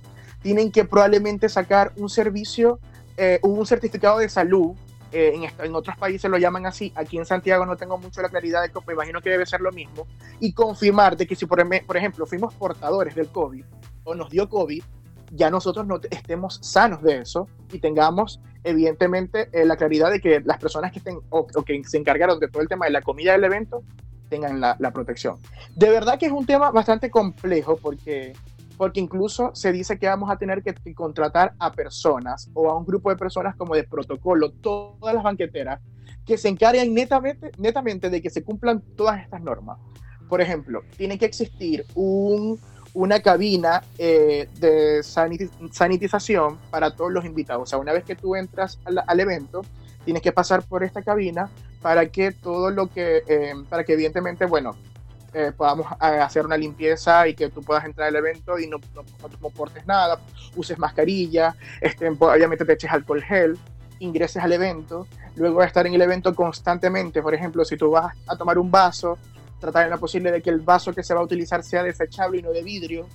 tienen 0.41 0.71
que 0.71 0.85
probablemente 0.85 1.49
sacar 1.49 1.91
un 1.97 2.07
servicio, 2.07 2.79
un 3.41 3.65
certificado 3.65 4.19
de 4.19 4.29
salud. 4.29 4.77
En, 5.11 5.43
en, 5.43 5.75
otros 5.75 5.97
países 5.97 6.29
lo 6.29 6.37
llaman 6.37 6.65
así, 6.65 6.91
aquí 6.95 7.17
en 7.17 7.25
Santiago 7.25 7.65
no 7.65 7.75
tengo 7.75 7.97
mucho 7.97 8.21
la 8.21 8.29
claridad 8.29 8.61
de 8.61 8.69
que 8.69 8.79
me 8.85 8.93
imagino 8.93 9.21
que 9.21 9.31
debe 9.31 9.45
ser 9.45 9.59
lo 9.61 9.71
mismo, 9.71 10.05
y 10.39 10.53
confirmar 10.53 11.17
de 11.17 11.25
que 11.25 11.35
si 11.35 11.47
por, 11.47 11.63
por 11.85 11.97
ejemplo 11.97 12.25
fuimos 12.27 12.53
portadores 12.53 13.15
del 13.15 13.29
COVID 13.29 13.63
o 14.03 14.15
nos 14.15 14.29
dio 14.29 14.47
COVID, 14.47 14.83
ya 15.31 15.49
nosotros 15.49 15.85
no 15.85 15.99
estemos 16.09 16.59
sanos 16.61 17.01
de 17.03 17.19
eso 17.19 17.47
y 17.71 17.79
tengamos 17.79 18.39
evidentemente 18.63 19.49
eh, 19.51 19.65
la 19.65 19.77
claridad 19.77 20.11
de 20.11 20.19
que 20.19 20.41
las 20.41 20.57
personas 20.57 20.91
que 20.91 20.99
estén 20.99 21.19
o, 21.29 21.45
que 21.47 21.83
se 21.83 21.97
encargaron 21.97 22.39
de 22.39 22.47
todo 22.47 22.61
el 22.61 22.67
tema 22.67 22.85
de 22.85 22.91
la 22.91 23.01
comida 23.01 23.33
del 23.33 23.43
evento 23.43 23.83
tengan 24.29 24.59
la, 24.59 24.91
protección. 24.93 25.39
De 25.75 25.89
verdad 25.89 26.19
que 26.19 26.27
es 26.27 26.31
un 26.31 26.45
tema 26.45 26.69
bastante 26.69 27.09
complejo 27.09 27.77
porque, 27.77 28.33
porque 28.79 29.01
incluso 29.01 29.53
se 29.55 29.73
dice 29.73 29.99
que 29.99 30.07
vamos 30.07 30.31
a 30.31 30.37
tener 30.37 30.63
que, 30.63 30.73
contratar 30.93 31.53
a 31.59 31.69
personas 31.73 32.49
o 32.53 32.69
a 32.69 32.77
un 32.77 32.85
grupo 32.85 33.09
de 33.09 33.17
personas 33.17 33.57
como 33.57 33.75
de 33.75 33.83
protocolo, 33.83 34.53
todas 34.53 35.13
las 35.13 35.21
banqueteras, 35.21 35.81
que 36.25 36.37
se 36.37 36.47
encarguen 36.47 36.93
netamente, 36.93 37.51
netamente 37.57 38.09
de 38.09 38.21
que 38.21 38.29
se 38.29 38.41
cumplan 38.41 38.81
todas 38.95 39.21
estas 39.21 39.41
normas. 39.41 39.79
Por 40.29 40.39
ejemplo, 40.39 40.83
tiene 40.95 41.17
que 41.17 41.25
existir 41.25 41.85
un, 41.93 42.57
una 42.93 43.19
cabina 43.19 43.83
eh, 43.97 44.47
de 44.61 45.03
sanitización 45.03 46.57
para 46.71 46.95
todos 46.95 47.11
los 47.11 47.25
invitados. 47.25 47.63
O 47.63 47.65
sea, 47.65 47.79
una 47.79 47.91
vez 47.91 48.05
que 48.05 48.15
tú 48.15 48.37
entras 48.37 48.79
al, 48.85 49.19
evento, 49.19 49.59
tienes 50.05 50.23
que 50.23 50.31
pasar 50.31 50.63
por 50.63 50.85
esta 50.85 51.01
cabina 51.01 51.49
para 51.81 52.09
que 52.09 52.31
todo 52.31 52.71
lo 52.71 52.87
que, 52.87 53.23
eh, 53.27 53.51
para 53.67 53.83
que 53.83 53.91
evidentemente, 53.91 54.45
bueno, 54.45 54.77
eh, 55.33 55.51
podamos 55.55 55.87
hacer 55.99 56.45
una 56.45 56.57
limpieza 56.57 57.27
y 57.27 57.35
que 57.35 57.49
tú 57.49 57.61
puedas 57.61 57.85
entrar 57.85 58.07
al 58.07 58.15
evento 58.15 58.57
y 58.57 58.67
no, 58.67 58.77
no, 58.95 59.49
portes 59.49 59.85
nada, 59.85 60.19
uses 60.55 60.77
mascarilla, 60.79 61.55
este, 61.81 62.09
obviamente 62.09 62.65
te 62.65 62.73
eches 62.73 62.91
alcohol 62.91 63.21
gel, 63.21 63.57
ingreses 63.99 64.41
al 64.41 64.53
evento, 64.53 65.07
luego 65.35 65.61
estar 65.63 65.85
en 65.85 65.93
el 65.93 66.01
evento 66.01 66.33
constantemente, 66.33 67.21
por 67.21 67.33
ejemplo, 67.33 67.63
si 67.63 67.77
tú 67.77 67.91
vas 67.91 68.15
a 68.27 68.35
tomar 68.35 68.57
un 68.57 68.71
vaso, 68.71 69.17
tratar 69.59 69.85
en 69.85 69.91
lo 69.91 69.99
posible 69.99 70.31
de 70.31 70.41
que 70.41 70.49
el 70.49 70.61
vaso 70.61 70.93
que 70.93 71.03
se 71.03 71.13
va 71.13 71.19
a 71.19 71.23
utilizar 71.23 71.63
sea 71.63 71.83
desechable 71.83 72.39
y 72.39 72.41
no 72.41 72.51
de 72.51 72.63
vidrio 72.63 73.07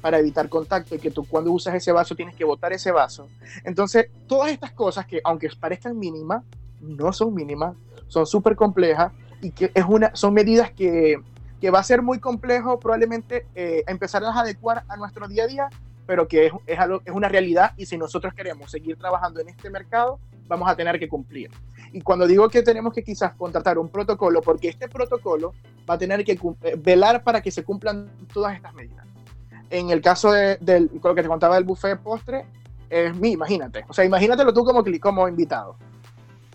para 0.00 0.18
evitar 0.18 0.48
contacto 0.48 0.94
y 0.94 0.98
que 0.98 1.10
tú 1.10 1.26
cuando 1.26 1.52
usas 1.52 1.74
ese 1.74 1.92
vaso 1.92 2.14
tienes 2.14 2.34
que 2.34 2.44
botar 2.44 2.72
ese 2.72 2.90
vaso. 2.90 3.28
Entonces, 3.64 4.06
todas 4.26 4.50
estas 4.50 4.72
cosas 4.72 5.04
que 5.06 5.20
aunque 5.24 5.50
parezcan 5.58 5.98
mínimas, 5.98 6.42
no 6.80 7.12
son 7.12 7.34
mínimas, 7.34 7.76
son 8.08 8.26
súper 8.26 8.56
complejas 8.56 9.12
y 9.42 9.50
que 9.50 9.70
es 9.74 9.84
una, 9.86 10.14
son 10.14 10.32
medidas 10.32 10.70
que, 10.70 11.20
que 11.60 11.70
va 11.70 11.80
a 11.80 11.84
ser 11.84 12.02
muy 12.02 12.18
complejo 12.18 12.78
probablemente 12.80 13.46
eh, 13.54 13.84
empezarlas 13.86 14.36
a 14.36 14.40
adecuar 14.40 14.84
a 14.88 14.96
nuestro 14.96 15.28
día 15.28 15.44
a 15.44 15.46
día, 15.46 15.68
pero 16.06 16.26
que 16.26 16.46
es, 16.46 16.52
es, 16.66 16.78
algo, 16.78 17.02
es 17.04 17.12
una 17.12 17.28
realidad 17.28 17.72
y 17.76 17.86
si 17.86 17.98
nosotros 17.98 18.34
queremos 18.34 18.70
seguir 18.70 18.96
trabajando 18.96 19.40
en 19.40 19.48
este 19.48 19.70
mercado, 19.70 20.18
vamos 20.48 20.68
a 20.68 20.74
tener 20.74 20.98
que 20.98 21.08
cumplir. 21.08 21.50
Y 21.92 22.00
cuando 22.00 22.26
digo 22.26 22.48
que 22.48 22.62
tenemos 22.62 22.92
que 22.92 23.02
quizás 23.02 23.34
contratar 23.34 23.78
un 23.78 23.88
protocolo, 23.88 24.40
porque 24.40 24.68
este 24.68 24.88
protocolo 24.88 25.54
va 25.88 25.94
a 25.94 25.98
tener 25.98 26.24
que 26.24 26.32
eh, 26.62 26.76
velar 26.78 27.22
para 27.22 27.40
que 27.40 27.50
se 27.50 27.64
cumplan 27.64 28.10
todas 28.32 28.54
estas 28.54 28.74
medidas. 28.74 29.06
En 29.70 29.90
el 29.90 30.00
caso 30.00 30.32
de, 30.32 30.56
del, 30.60 30.90
lo 31.02 31.14
que 31.14 31.22
te 31.22 31.28
contaba 31.28 31.54
del 31.54 31.64
buffet 31.64 31.98
postre, 32.00 32.44
es 32.88 33.14
mi, 33.16 33.30
imagínate. 33.30 33.84
O 33.88 33.92
sea, 33.92 34.04
imagínatelo 34.04 34.52
tú 34.52 34.64
como, 34.64 34.84
como 35.00 35.28
invitado. 35.28 35.76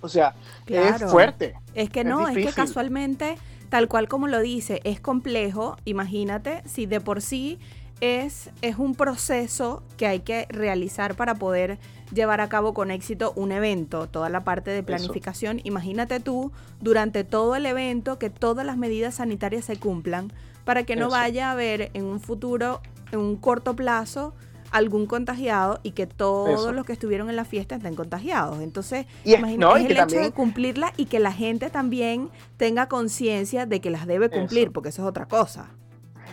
O 0.01 0.09
sea, 0.09 0.35
es 0.67 1.03
fuerte. 1.09 1.55
Es 1.73 1.89
que 1.89 2.03
no, 2.03 2.27
es, 2.27 2.35
que 2.35 2.53
casualmente, 2.53 3.37
tal 3.69 3.87
cual 3.87 4.07
como 4.07 4.27
lo 4.27 4.39
dice, 4.39 4.81
es 4.83 4.99
complejo. 4.99 5.77
Imagínate 5.85 6.61
si 6.65 6.85
de 6.85 7.01
por 7.01 7.21
sí 7.21 7.59
es, 8.01 8.49
es 8.61 8.77
un 8.77 8.95
proceso 8.95 9.83
que 9.97 10.07
hay 10.07 10.19
que 10.19 10.47
realizar 10.49 11.15
para 11.15 11.35
poder 11.35 11.79
llevar 12.13 12.41
a 12.41 12.49
cabo 12.49 12.73
con 12.73 12.91
éxito 12.91 13.33
un 13.35 13.51
evento, 13.51 14.07
toda 14.07 14.29
la 14.29 14.43
parte 14.43 14.71
de 14.71 14.83
planificación. 14.83 15.61
Imagínate 15.63 16.19
tú 16.19 16.51
durante 16.81 17.23
todo 17.23 17.55
el 17.55 17.65
evento 17.65 18.19
que 18.19 18.29
todas 18.29 18.65
las 18.65 18.77
medidas 18.77 19.15
sanitarias 19.15 19.65
se 19.65 19.77
cumplan 19.77 20.31
para 20.65 20.83
que 20.83 20.95
no 20.95 21.09
vaya 21.09 21.49
a 21.49 21.51
haber 21.51 21.91
en 21.93 22.05
un 22.05 22.19
futuro, 22.19 22.81
en 23.11 23.19
un 23.19 23.37
corto 23.37 23.75
plazo, 23.75 24.33
algún 24.75 25.05
contagiado 25.05 25.79
y 25.83 25.91
que 25.91 26.05
todos 26.05 26.75
los 26.75 26.85
que 26.85 26.91
estuvieron 26.91 27.29
en 27.29 27.37
la 27.37 27.45
fiesta 27.45 27.75
estén 27.75 27.95
contagiados. 27.95 28.59
Entonces, 28.61 29.05
imagínate 29.23 29.85
el 29.85 29.97
hecho 29.97 30.19
de 30.19 30.31
cumplirla 30.31 30.91
y 30.97 31.05
que 31.05 31.19
la 31.19 31.31
gente 31.31 31.69
también 31.69 32.29
tenga 32.57 32.87
conciencia 32.87 33.65
de 33.65 33.79
que 33.79 33.89
las 33.89 34.05
debe 34.05 34.29
cumplir, 34.29 34.73
porque 34.73 34.89
eso 34.89 35.03
es 35.03 35.07
otra 35.07 35.27
cosa. 35.27 35.69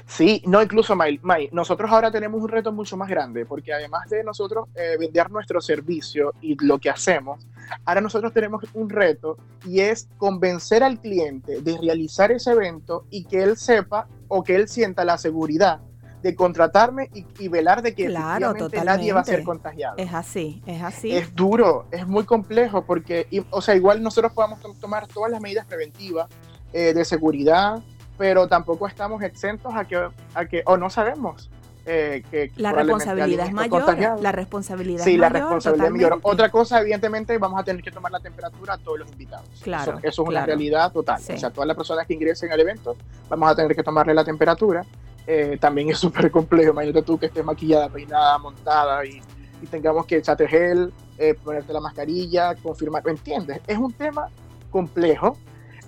Sí, 0.07 0.43
no, 0.45 0.61
incluso 0.61 0.97
May, 0.97 1.49
nosotros 1.53 1.89
ahora 1.89 2.11
tenemos 2.11 2.43
un 2.43 2.49
reto 2.49 2.73
mucho 2.73 2.97
más 2.97 3.09
grande, 3.09 3.47
porque 3.47 3.73
además 3.73 4.11
de 4.11 4.25
nosotros 4.25 4.69
eh, 4.75 4.97
vender 4.99 5.31
nuestro 5.31 5.61
servicio 5.61 6.35
y 6.41 6.57
lo 6.65 6.81
que 6.81 6.91
hacemos, 6.91 7.47
ahora 7.85 8.01
nosotros 8.01 8.33
tenemos 8.33 8.65
un 8.75 8.91
reto 8.91 9.37
y 9.65 9.81
es 9.81 10.09
convencer 10.19 10.83
al 10.83 11.01
cliente 11.01 11.61
de 11.61 11.79
realizar 11.79 12.33
ese 12.33 12.51
evento 12.51 13.07
y 13.09 13.25
que 13.25 13.45
él 13.45 13.57
sepa 13.57 14.09
o 14.27 14.43
que 14.43 14.57
él 14.57 14.67
sienta 14.67 15.05
la 15.05 15.17
seguridad 15.17 15.81
de 16.23 16.37
contratarme 16.37 17.11
y, 17.13 17.49
velar 17.49 17.83
de 17.83 17.95
que 17.95 18.07
claro, 18.07 18.55
nadie 18.85 19.13
va 19.13 19.21
a 19.21 19.25
ser 19.25 19.43
contagiado. 19.43 19.97
Es 19.99 20.15
así, 20.15 20.63
es 20.67 20.83
así. 20.83 21.15
Es 21.15 21.35
duro, 21.35 21.87
es 21.91 22.07
muy 22.07 22.25
complejo 22.25 22.83
porque, 22.85 23.27
o 23.51 23.61
sea, 23.61 23.75
igual 23.75 24.03
nosotros 24.03 24.33
podemos 24.33 24.61
tomar 24.81 25.07
todas 25.09 25.31
las 25.31 25.41
medidas 25.41 25.67
preventivas 25.67 26.29
eh, 26.73 26.95
de 26.95 27.05
seguridad, 27.05 27.83
pero 28.17 28.47
tampoco 28.47 28.87
estamos 28.87 29.23
exentos 29.23 29.75
a 29.75 29.85
que, 29.85 30.09
a 30.35 30.45
que 30.47 30.63
o 30.65 30.77
no 30.77 30.91
sabemos 30.91 31.51
eh, 31.85 32.23
que 32.31 32.53
la 32.57 32.73
responsabilidad 32.73 33.47
es 33.47 33.53
mayor. 33.53 34.21
La 34.21 34.31
responsabilidad 34.31 35.05
sí, 35.05 35.17
la 35.17 35.29
responsabilidad 35.29 35.89
es 35.89 35.93
mayor. 35.93 36.21
Otra 36.23 36.49
cosa, 36.49 36.81
evidentemente, 36.81 37.37
vamos 37.39 37.61
a 37.61 37.65
tener 37.65 37.83
que 37.83 37.91
tomar 37.91 38.13
la 38.13 38.21
temperatura 38.21 38.75
a 38.75 38.79
todos 38.79 39.01
los 39.01 39.11
invitados. 39.11 39.49
Claro. 39.63 39.99
Eso, 39.99 40.23
es 40.23 40.29
una 40.29 40.47
realidad 40.47 40.93
total. 40.93 41.21
O 41.21 41.39
sea, 41.39 41.51
todas 41.51 41.67
las 41.67 41.77
personas 41.77 42.07
que 42.07 42.15
ingresen 42.15 42.53
al 42.53 42.61
evento, 42.61 42.97
vamos 43.29 43.51
a 43.51 43.57
tener 43.57 43.75
que 43.75 43.83
tomarle 43.83 44.15
la 44.15 44.25
temperatura. 44.25 44.85
Eh, 45.27 45.57
también 45.61 45.91
es 45.91 45.99
súper 46.01 46.31
complejo. 46.31 46.73
Imagínate 46.73 47.03
tú 47.03 47.19
que 47.19 47.27
estés 47.27 47.45
maquillada, 47.45 47.89
peinada, 47.89 48.39
montada 48.39 49.05
y, 49.05 49.23
tengamos 49.71 50.07
que 50.07 50.17
echarte 50.17 50.49
gel, 50.49 50.93
eh, 51.19 51.35
ponerte 51.35 51.73
la 51.73 51.81
mascarilla, 51.81 52.57
confirmar. 52.57 53.05
¿Me 53.05 53.13
entiendes? 53.13 53.61
Es 53.69 53.79
un 53.79 53.93
tema 53.93 54.29
complejo. 54.71 55.39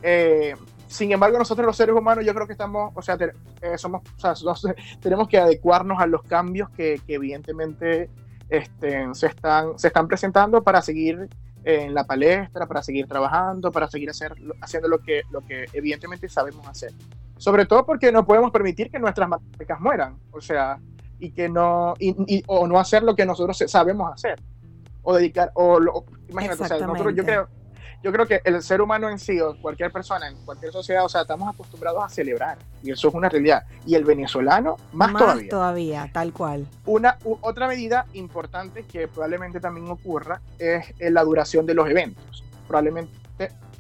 Eh, 0.01 0.55
sin 0.87 1.11
embargo, 1.11 1.39
nosotros 1.39 1.67
los 1.67 1.77
seres 1.77 1.97
humanos 1.97 2.25
yo 2.25 2.33
creo 2.33 2.47
que 2.47 2.53
estamos, 2.53 2.93
o 2.95 3.03
sea, 3.03 3.19
eh, 3.63 3.77
somos, 3.77 4.03
tenemos 5.01 5.27
que 5.27 5.39
adecuarnos 5.39 6.01
a 6.01 6.07
los 6.07 6.23
cambios 6.23 6.71
que, 6.71 7.01
evidentemente 7.09 8.11
este, 8.49 9.13
se, 9.15 9.27
están, 9.27 9.77
se 9.77 9.89
están 9.89 10.07
presentando 10.07 10.63
para 10.63 10.83
seguir 10.83 11.29
en 11.65 11.95
la 11.95 12.05
palestra, 12.05 12.67
para 12.67 12.81
seguir 12.81 13.09
trabajando, 13.09 13.73
para 13.73 13.89
seguir 13.89 14.11
hacer, 14.11 14.37
haciendo 14.61 14.87
lo 14.87 15.01
que, 15.01 15.23
lo 15.33 15.41
que 15.41 15.65
evidentemente 15.73 16.29
sabemos 16.29 16.65
hacer. 16.69 16.93
Sobre 17.45 17.67
todo 17.67 17.85
porque 17.85 18.11
no 18.11 18.25
podemos 18.25 18.51
permitir 18.51 18.91
que 18.91 18.99
nuestras 18.99 19.29
marcas 19.29 19.79
mueran, 19.79 20.17
o 20.31 20.41
sea, 20.41 20.79
y 21.19 21.31
que 21.31 21.47
no, 21.47 21.93
y, 21.99 22.43
o 22.47 22.67
no 22.67 22.81
hacer 22.81 23.03
lo 23.03 23.15
que 23.15 23.27
nosotros 23.27 23.63
sabemos 23.67 24.11
hacer, 24.11 24.41
o 25.03 25.15
dedicar, 25.15 25.51
o, 25.53 25.79
imagínate, 26.27 26.63
o 26.63 26.67
sea, 26.67 26.79
nosotros 26.79 27.15
yo 27.15 27.23
creo 27.23 27.49
yo 28.03 28.13
creo 28.13 28.27
que 28.27 28.41
el 28.45 28.63
ser 28.63 28.81
humano 28.81 29.11
en 29.11 29.19
sí, 29.19 29.39
o 29.41 29.61
cualquier 29.61 29.93
persona, 29.93 30.27
en 30.27 30.37
cualquier 30.47 30.73
sociedad, 30.73 31.05
o 31.05 31.09
sea, 31.11 31.21
estamos 31.21 31.53
acostumbrados 31.53 32.03
a 32.03 32.09
celebrar, 32.09 32.57
y 32.83 32.91
eso 32.91 33.09
es 33.09 33.15
una 33.15 33.29
realidad. 33.29 33.65
Y 33.85 33.95
el 33.95 34.05
venezolano, 34.05 34.77
más, 34.93 35.13
más 35.13 35.23
todavía. 35.23 35.51
todavía, 35.51 36.11
tal 36.15 36.33
cual. 36.33 36.67
Una, 36.87 37.19
otra 37.43 37.69
medida 37.69 38.07
importante 38.15 38.85
que 38.85 39.07
probablemente 39.07 39.61
también 39.61 39.91
ocurra 39.91 40.41
es 40.59 40.95
eh, 40.99 41.11
la 41.11 41.23
duración 41.25 41.67
de 41.67 41.75
los 41.75 41.91
eventos. 41.91 42.43
Probablemente, 42.67 43.13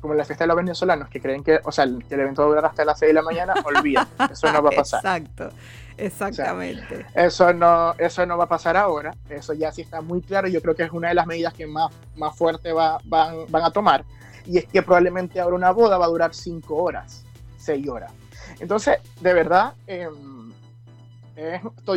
como 0.04 0.12
la 0.12 0.26
fiesta 0.26 0.44
de 0.44 0.48
los 0.48 0.56
venezolanos, 0.56 1.08
que 1.08 1.18
creen 1.18 1.42
que, 1.42 1.60
o 1.64 1.72
sea, 1.72 1.86
que 1.86 2.14
el 2.14 2.20
evento 2.20 2.42
va 2.42 2.46
a 2.46 2.48
durar 2.50 2.66
hasta 2.66 2.84
las 2.84 2.98
6 2.98 3.08
de 3.08 3.14
la 3.14 3.22
mañana, 3.22 3.54
olvida, 3.64 4.06
eso 4.30 4.52
no 4.52 4.62
va 4.62 4.68
a 4.68 4.72
pasar. 4.72 4.98
Exacto. 4.98 5.48
Exactamente. 5.96 7.06
eso, 7.14 7.54
no, 7.54 7.94
eso 7.94 8.26
no 8.26 8.36
va 8.36 8.44
a 8.44 8.48
pasar 8.48 8.76
ahora, 8.76 9.16
eso 9.30 9.54
ya 9.54 9.72
sí 9.72 9.80
está 9.80 10.02
muy 10.02 10.20
claro, 10.20 10.46
yo 10.46 10.60
creo 10.60 10.74
que 10.74 10.82
es 10.82 10.92
una 10.92 11.08
de 11.08 11.14
las 11.14 11.26
medidas 11.26 11.54
que 11.54 11.66
más, 11.66 11.90
más 12.16 12.36
fuerte 12.36 12.70
va, 12.74 12.98
van, 13.04 13.46
van 13.48 13.62
a 13.62 13.70
tomar. 13.70 14.04
y 14.44 14.58
es 14.58 14.66
que 14.66 14.82
probablemente 14.82 15.40
ahora 15.40 15.56
una 15.56 15.70
boda 15.70 15.96
va 15.96 16.04
a 16.04 16.08
durar 16.08 16.34
cinco 16.34 16.76
horas, 16.76 17.24
seis 17.56 17.88
horas. 17.88 18.12
Entonces, 18.60 18.98
de 19.22 19.32
verdad, 19.32 19.72
em, 19.86 20.52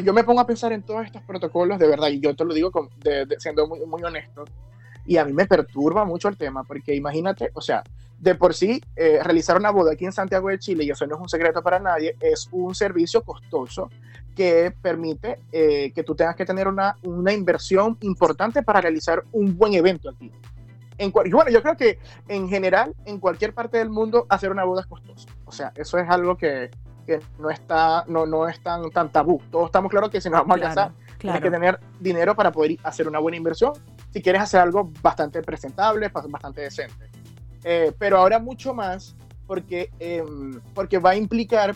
yo 0.02 0.14
me 0.14 0.24
pongo 0.24 0.40
a 0.40 0.48
pensar 0.48 0.72
en 0.72 0.82
todos 0.82 1.06
estos 1.06 1.24
protocolos, 1.24 1.78
de 1.78 1.90
verdad, 1.90 2.08
y 2.08 2.22
yo 2.22 2.34
te 2.34 2.46
lo 2.46 2.54
digo 2.54 2.72
siendo 3.38 3.68
muy, 3.68 3.86
muy 3.86 4.02
honesto, 4.02 4.46
y 5.08 5.18
a 5.18 5.26
mí 5.26 5.34
me 5.34 5.46
perturba 5.46 6.06
mucho 6.06 6.28
el 6.28 6.38
tema, 6.38 6.64
porque 6.64 6.94
imagínate, 6.94 7.50
o 7.54 7.62
sea, 7.62 7.84
de 8.20 8.36
por 8.36 8.54
sí, 8.54 8.82
eh, 8.96 9.20
realizar 9.24 9.58
una 9.58 9.72
boda 9.72 9.94
aquí 9.94 10.06
en 10.06 10.12
Santiago 10.12 10.50
de 10.50 10.60
Chile, 10.60 10.84
y 10.84 10.90
eso 10.90 11.06
no 11.06 11.16
es 11.16 11.22
un 11.22 11.30
secreto 11.30 11.62
para 11.62 11.80
nadie, 11.80 12.16
es 12.20 12.50
un 12.52 12.74
servicio 12.74 13.22
costoso 13.22 13.90
que 14.36 14.74
permite 14.82 15.40
eh, 15.52 15.92
que 15.94 16.04
tú 16.04 16.16
tengas 16.16 16.36
que 16.36 16.46
tener 16.46 16.68
una, 16.68 16.96
una 17.04 17.34
inversión 17.34 17.98
importante 18.02 18.64
para 18.64 18.82
realizar 18.82 19.24
un 19.32 19.58
buen 19.58 19.74
evento 19.74 20.10
aquí. 20.10 20.32
En, 21.00 21.12
bueno, 21.12 21.50
yo 21.50 21.62
creo 21.62 21.78
que 21.78 22.00
en 22.28 22.50
general, 22.50 22.96
en 23.06 23.20
cualquier 23.20 23.54
parte 23.54 23.78
del 23.78 23.90
mundo, 23.90 24.26
hacer 24.30 24.52
una 24.52 24.64
boda 24.64 24.82
es 24.82 24.88
costoso. 24.88 25.28
O 25.46 25.52
sea, 25.52 25.72
eso 25.76 26.00
es 26.00 26.10
algo 26.10 26.36
que, 26.38 26.72
que 27.06 27.20
no, 27.40 27.52
está, 27.52 28.04
no, 28.08 28.26
no 28.26 28.48
es 28.48 28.60
tan, 28.62 28.90
tan 28.90 29.12
tabú. 29.12 29.40
Todos 29.52 29.68
estamos 29.68 29.92
claros 29.92 30.10
que 30.10 30.20
si 30.20 30.30
nos 30.30 30.40
vamos 30.42 30.58
a 30.58 30.60
casar, 30.60 30.92
tienes 31.20 31.42
que 31.42 31.52
tener 31.52 31.80
dinero 32.00 32.36
para 32.36 32.52
poder 32.52 32.78
hacer 32.84 33.08
una 33.08 33.20
buena 33.20 33.38
inversión 33.38 33.74
si 34.12 34.22
quieres 34.22 34.42
hacer 34.42 34.60
algo 34.62 34.92
bastante 35.02 35.42
presentable, 35.44 36.10
bastante 36.10 36.62
decente. 36.62 37.10
Eh, 37.64 37.92
pero 37.98 38.18
ahora 38.18 38.40
mucho 38.40 38.74
más 38.74 39.16
porque, 39.46 39.90
em, 40.00 40.60
porque 40.74 41.00
va 41.00 41.12
a 41.12 41.16
implicar 41.16 41.76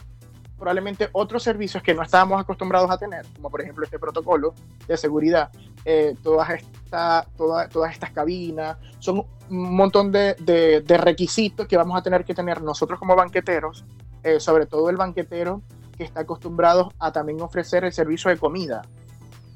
probablemente 0.61 1.09
otros 1.13 1.41
servicios 1.41 1.81
que 1.81 1.93
no 1.95 2.03
estábamos 2.03 2.39
acostumbrados 2.39 2.91
a 2.91 2.97
tener, 2.97 3.25
como 3.35 3.49
por 3.49 3.61
ejemplo 3.61 3.83
este 3.83 3.97
protocolo 3.97 4.53
de 4.87 4.95
seguridad, 4.95 5.49
eh, 5.85 6.15
todas, 6.21 6.51
esta, 6.51 7.25
todas 7.35 7.91
estas 7.91 8.11
cabinas, 8.11 8.77
son 8.99 9.25
un 9.49 9.75
montón 9.75 10.11
de, 10.11 10.35
de, 10.35 10.97
requisitos 10.97 11.67
que 11.67 11.75
vamos 11.75 11.97
a 11.97 12.03
tener 12.03 12.23
que 12.23 12.35
tener 12.35 12.61
nosotros 12.61 12.99
como 12.99 13.15
banqueteros, 13.15 13.83
eh, 14.21 14.39
sobre 14.39 14.67
todo 14.67 14.91
el 14.91 14.97
banquetero 14.97 15.63
que 15.97 16.03
está 16.03 16.21
acostumbrado 16.21 16.93
a 16.99 17.11
también 17.11 17.41
ofrecer 17.41 17.83
el 17.83 17.91
servicio 17.91 18.29
de 18.29 18.37
comida. 18.37 18.83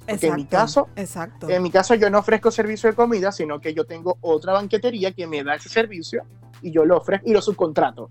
Porque 0.07 0.27
en 0.27 0.35
mi 0.35 0.45
caso, 0.45 0.87
exacto. 0.95 1.49
en 1.49 1.63
mi 1.63 1.71
caso 1.71 1.95
yo 1.95 2.09
no 2.09 2.19
ofrezco 2.19 2.51
servicio 2.51 2.89
de 2.89 2.95
comida, 2.95 3.31
sino 3.31 3.59
que 3.59 3.73
yo 3.73 3.85
tengo 3.85 4.17
otra 4.21 4.53
banquetería 4.53 5.11
que 5.11 5.25
me 5.27 5.43
da 5.43 5.55
ese 5.55 5.69
servicio 5.69 6.23
y 6.61 6.71
yo 6.71 6.85
lo 6.85 6.97
ofrezco 6.97 7.27
y 7.27 7.33
lo 7.33 7.41
subcontrato. 7.41 8.09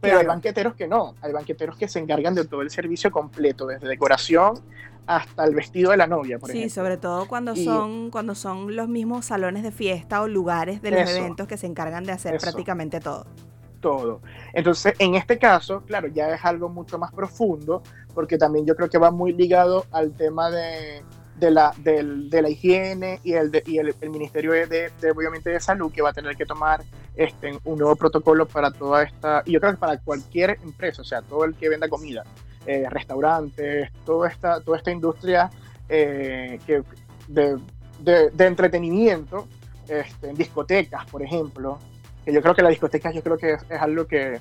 Pero 0.00 0.18
hay 0.18 0.26
banqueteros 0.26 0.74
que 0.74 0.86
no, 0.86 1.14
hay 1.22 1.32
banqueteros 1.32 1.76
que 1.76 1.88
se 1.88 1.98
encargan 1.98 2.34
de 2.34 2.44
todo 2.44 2.60
el 2.60 2.70
servicio 2.70 3.10
completo, 3.10 3.66
desde 3.66 3.88
decoración 3.88 4.60
hasta 5.06 5.44
el 5.44 5.54
vestido 5.54 5.90
de 5.90 5.98
la 5.98 6.06
novia, 6.06 6.38
por 6.38 6.50
sí, 6.50 6.70
sobre 6.70 6.96
todo 6.96 7.28
cuando 7.28 7.54
son 7.56 8.10
cuando 8.10 8.34
son 8.34 8.74
los 8.74 8.88
mismos 8.88 9.26
salones 9.26 9.62
de 9.62 9.70
fiesta 9.70 10.22
o 10.22 10.28
lugares 10.28 10.80
de 10.80 10.90
los 10.90 11.10
eventos 11.10 11.46
que 11.46 11.56
se 11.56 11.66
encargan 11.66 12.04
de 12.04 12.12
hacer 12.12 12.38
prácticamente 12.38 13.00
todo. 13.00 13.26
Todo. 13.84 14.22
Entonces, 14.54 14.94
en 14.98 15.14
este 15.14 15.38
caso, 15.38 15.82
claro, 15.82 16.08
ya 16.08 16.34
es 16.34 16.42
algo 16.42 16.70
mucho 16.70 16.98
más 16.98 17.12
profundo, 17.12 17.82
porque 18.14 18.38
también 18.38 18.64
yo 18.64 18.74
creo 18.74 18.88
que 18.88 18.96
va 18.96 19.10
muy 19.10 19.34
ligado 19.34 19.84
al 19.90 20.14
tema 20.14 20.50
de, 20.50 21.02
de 21.36 21.50
la, 21.50 21.74
de 21.76 22.40
la 22.40 22.48
higiene 22.48 23.20
y 23.22 23.34
el, 23.34 23.52
y 23.66 23.76
el, 23.76 23.94
Ministerio 24.08 24.52
de, 24.52 24.66
de, 24.66 25.10
obviamente 25.10 25.50
de 25.50 25.60
Salud 25.60 25.92
que 25.92 26.00
va 26.00 26.08
a 26.08 26.12
tener 26.14 26.34
que 26.34 26.46
tomar 26.46 26.82
este, 27.14 27.58
un 27.64 27.78
nuevo 27.78 27.94
protocolo 27.94 28.46
para 28.46 28.70
toda 28.70 29.02
esta, 29.02 29.42
y 29.44 29.52
yo 29.52 29.60
creo 29.60 29.72
que 29.72 29.78
para 29.78 29.98
cualquier 29.98 30.58
empresa, 30.62 31.02
o 31.02 31.04
sea, 31.04 31.20
todo 31.20 31.44
el 31.44 31.54
que 31.54 31.68
venda 31.68 31.86
comida, 31.86 32.24
eh, 32.64 32.86
restaurantes, 32.88 33.92
toda 34.06 34.30
esta, 34.30 34.62
toda 34.62 34.78
esta 34.78 34.92
industria 34.92 35.50
eh, 35.90 36.58
de, 37.28 37.58
de, 38.00 38.46
entretenimiento, 38.46 39.46
este, 39.86 40.32
discotecas, 40.32 41.04
por 41.04 41.22
ejemplo, 41.22 41.78
que 42.24 42.32
yo 42.32 42.42
creo 42.42 42.54
que 42.54 42.62
las 42.62 42.70
discotecas 42.70 43.14
yo 43.14 43.22
creo 43.22 43.36
que 43.36 43.52
es, 43.52 43.80
algo 43.80 44.06
que, 44.06 44.40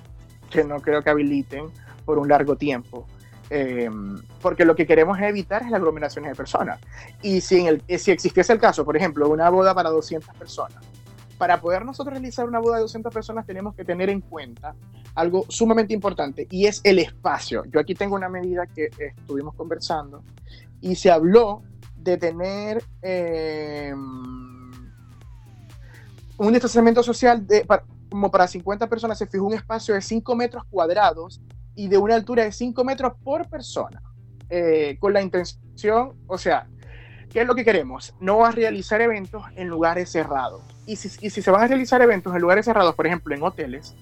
que 0.49 0.63
no 0.63 0.79
creo 0.81 1.01
que 1.01 1.09
habiliten 1.09 1.65
por 2.05 2.17
un 2.17 2.27
largo 2.27 2.55
tiempo. 2.55 3.05
Em, 3.49 4.21
porque 4.41 4.65
lo 4.65 4.75
que 4.75 4.87
queremos 4.87 5.19
evitar 5.19 5.63
es 5.63 5.69
la 5.69 5.77
aglomeraciones 5.77 6.31
de 6.31 6.35
personas. 6.35 6.79
Y 7.21 7.41
si, 7.41 7.59
en 7.59 7.67
el, 7.67 7.99
si 7.99 8.11
existiese 8.11 8.53
el 8.53 8.59
caso, 8.59 8.83
por 8.85 8.97
ejemplo, 8.97 9.29
una 9.29 9.49
boda 9.49 9.75
para 9.75 9.89
200 9.89 10.35
personas, 10.35 10.83
para 11.37 11.59
poder 11.59 11.85
nosotros 11.85 12.13
realizar 12.13 12.47
una 12.47 12.59
boda 12.59 12.77
de 12.77 12.83
200 12.83 13.13
personas 13.13 13.45
tenemos 13.45 13.75
que 13.75 13.83
tener 13.83 14.09
en 14.09 14.21
cuenta 14.21 14.75
algo 15.15 15.45
sumamente 15.49 15.93
importante 15.93 16.47
y 16.49 16.65
es 16.65 16.81
el 16.83 16.99
espacio. 16.99 17.63
Yo 17.65 17.79
aquí 17.79 17.95
tengo 17.95 18.15
una 18.15 18.29
medida 18.29 18.65
que 18.65 18.89
estuvimos 18.97 19.53
conversando 19.55 20.23
y 20.81 20.95
se 20.95 21.11
habló 21.11 21.61
de 21.95 22.17
tener 22.17 22.83
em, 23.01 24.52
un 26.37 26.51
distanciamiento 26.51 27.03
social 27.03 27.45
de, 27.45 27.65
como 28.09 28.29
para 28.31 28.47
50 28.47 28.87
personas, 28.87 29.17
se 29.17 29.27
fijó 29.27 29.45
un 29.45 29.53
espacio 29.53 29.95
de 29.95 30.01
5 30.01 30.35
metros 30.35 30.63
cuadrados 30.69 31.41
y 31.75 31.87
de 31.87 31.97
una 31.97 32.15
altura 32.15 32.43
de 32.43 32.51
5 32.51 32.83
metros 32.83 33.13
por 33.23 33.49
persona, 33.49 34.01
eh, 34.49 34.97
con 34.99 35.13
la 35.13 35.21
intención, 35.21 36.13
o 36.27 36.37
sea, 36.37 36.67
¿qué 37.29 37.41
es 37.41 37.47
lo 37.47 37.55
que 37.55 37.65
queremos? 37.65 38.13
No 38.19 38.45
a 38.45 38.51
realizar 38.51 39.01
eventos 39.01 39.43
en 39.55 39.67
lugares 39.67 40.11
cerrados. 40.11 40.61
Y 40.85 40.97
si, 40.97 41.09
y 41.25 41.29
si, 41.29 41.41
se 41.41 41.49
van 41.49 41.63
a 41.63 41.67
realizar 41.67 42.01
eventos 42.01 42.35
en 42.35 42.41
lugares 42.41 42.65
cerrados, 42.65 42.93
por 42.93 43.07
ejemplo, 43.07 43.33
en 43.33 43.41
hoteles, 43.41 43.95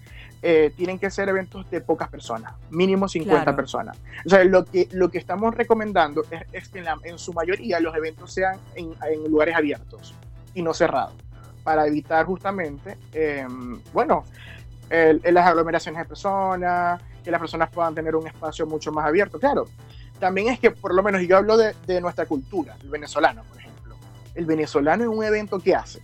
eh, 0.44 0.74
tienen 0.76 0.98
que 0.98 1.12
ser 1.12 1.30
eventos 1.30 1.70
de 1.70 1.82
pocas 1.82 2.10
personas, 2.10 2.54
mínimo 2.72 3.08
50 3.08 3.56
personas. 3.56 3.96
O 4.26 4.30
sea, 4.30 4.44
lo 4.44 4.66
que, 4.66 4.90
lo 4.92 5.12
que 5.12 5.20
estamos 5.20 5.54
recomendando 5.54 6.24
es, 6.52 6.68
que 6.70 6.84
en, 7.04 7.20
su 7.20 7.32
mayoría 7.32 7.80
los 7.80 7.96
eventos 7.96 8.34
sean 8.34 8.58
en, 8.74 8.92
en 9.08 9.30
lugares 9.30 9.56
abiertos 9.56 10.16
y 10.56 10.64
no 10.64 10.74
cerrados, 10.74 11.14
para 11.64 11.88
evitar 11.88 12.26
justamente, 12.26 12.98
em, 13.14 13.82
bueno, 13.94 14.26
las 14.90 15.48
aglomeraciones 15.48 16.00
de 16.00 16.06
personas, 16.06 17.02
que 17.24 17.32
las 17.32 17.40
personas 17.40 17.70
puedan 17.70 17.96
tener 17.96 18.16
un 18.16 18.28
espacio 18.28 18.66
mucho 18.66 18.92
más 18.92 19.06
abierto. 19.06 19.40
Claro, 19.40 19.68
también 20.20 20.50
es 20.50 20.60
que, 20.60 20.72
por 20.72 20.94
lo 20.94 21.02
menos, 21.02 21.22
yo 21.22 21.38
hablo 21.38 21.56
de, 21.56 21.74
de 21.88 22.02
nuestra 22.02 22.26
cultura, 22.26 22.76
el 22.82 22.90
venezolano, 22.90 23.44
por 23.44 23.58
ejemplo. 23.58 23.96
El 24.36 24.46
venezolano 24.46 25.04
en 25.04 25.10
un 25.10 25.24
evento 25.24 25.60
que 25.60 25.76
hace. 25.76 26.04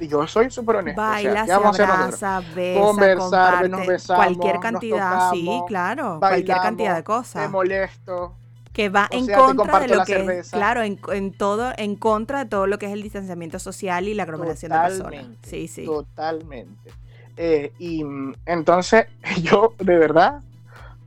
Y 0.00 0.06
yo 0.06 0.26
soy 0.26 0.50
súper 0.50 0.76
honesto. 0.76 1.00
Baila, 1.00 1.44
se 1.44 1.52
abraza, 1.52 2.40
besa, 2.54 2.80
conversar, 2.80 3.68
nos 3.68 3.86
besamos, 3.86 4.24
cualquier 4.24 4.60
cantidad, 4.60 5.30
sí, 5.32 5.60
claro, 5.66 6.18
cualquier 6.20 6.58
cantidad 6.58 6.96
de 6.96 7.04
cosas. 7.04 7.42
Te 7.42 7.48
molesto. 7.48 8.34
Que 8.78 8.90
va 8.90 9.08
en 9.10 9.26
contra 9.26 9.80
de 9.80 9.88
lo 9.88 10.04
que 10.04 10.38
es, 10.38 10.52
claro, 10.52 10.82
en, 10.82 11.00
en, 11.12 11.32
todo, 11.32 11.72
en 11.76 11.96
contra 11.96 12.44
de 12.44 12.48
todo 12.48 12.68
lo 12.68 12.78
que 12.78 12.86
es 12.86 12.92
el 12.92 13.02
distanciamiento 13.02 13.58
social 13.58 14.06
y 14.06 14.14
la 14.14 14.22
aglomeración 14.22 14.70
de 14.70 14.78
personas. 14.78 15.26
Sí, 15.42 15.66
sí. 15.66 15.84
Totalmente. 15.84 16.92
Eh, 17.36 17.72
y 17.80 18.04
mm, 18.04 18.34
entonces 18.46 19.06
yo, 19.42 19.74
de 19.80 19.98
verdad, 19.98 20.42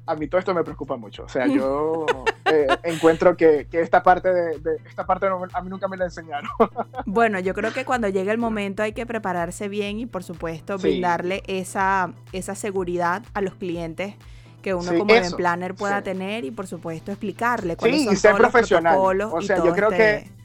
a 0.05 0.15
mí 0.15 0.27
todo 0.27 0.39
esto 0.39 0.53
me 0.53 0.65
preocupa 0.65 0.97
mucho. 0.97 1.23
O 1.23 1.29
sea, 1.29 1.47
yo 1.47 2.05
eh, 2.51 2.67
encuentro 2.84 3.38
que, 3.38 3.67
que, 3.71 3.79
esta 3.79 4.03
parte 4.03 4.34
de, 4.34 4.77
esta 4.86 5.05
parte 5.05 5.27
a 5.27 5.62
mí 5.62 5.69
nunca 5.69 5.88
me 5.88 5.95
la 5.95 6.03
enseñaron. 6.03 6.49
bueno, 7.05 7.39
yo 7.39 7.53
creo 7.53 7.71
que 7.71 7.86
cuando 7.86 8.10
llegue 8.10 8.31
el 8.31 8.38
momento 8.38 8.84
hay 8.84 8.91
que 8.91 9.05
prepararse 9.05 9.69
bien 9.69 9.97
y 9.97 10.07
por 10.07 10.25
supuesto 10.25 10.77
brindarle 10.77 11.41
esa, 11.47 12.12
esa 12.34 12.55
seguridad 12.55 13.23
a 13.34 13.39
los 13.39 13.55
clientes 13.55 14.15
que 14.62 14.74
uno 14.74 14.97
como 14.97 15.13
event 15.13 15.36
planner 15.36 15.76
pueda 15.76 16.02
tener 16.02 16.45
y 16.45 16.52
por 16.52 16.67
supuesto 16.67 17.12
explicarle 17.12 17.76
cuáles 17.76 18.06
son 18.06 18.13
y 18.13 18.15
ser 18.17 18.32
todos 18.32 18.52
profesional. 18.52 18.97
o 18.97 19.41
sea, 19.41 19.63
yo 19.63 19.74
creo 19.74 19.89
que 19.89 20.15
este 20.15 20.41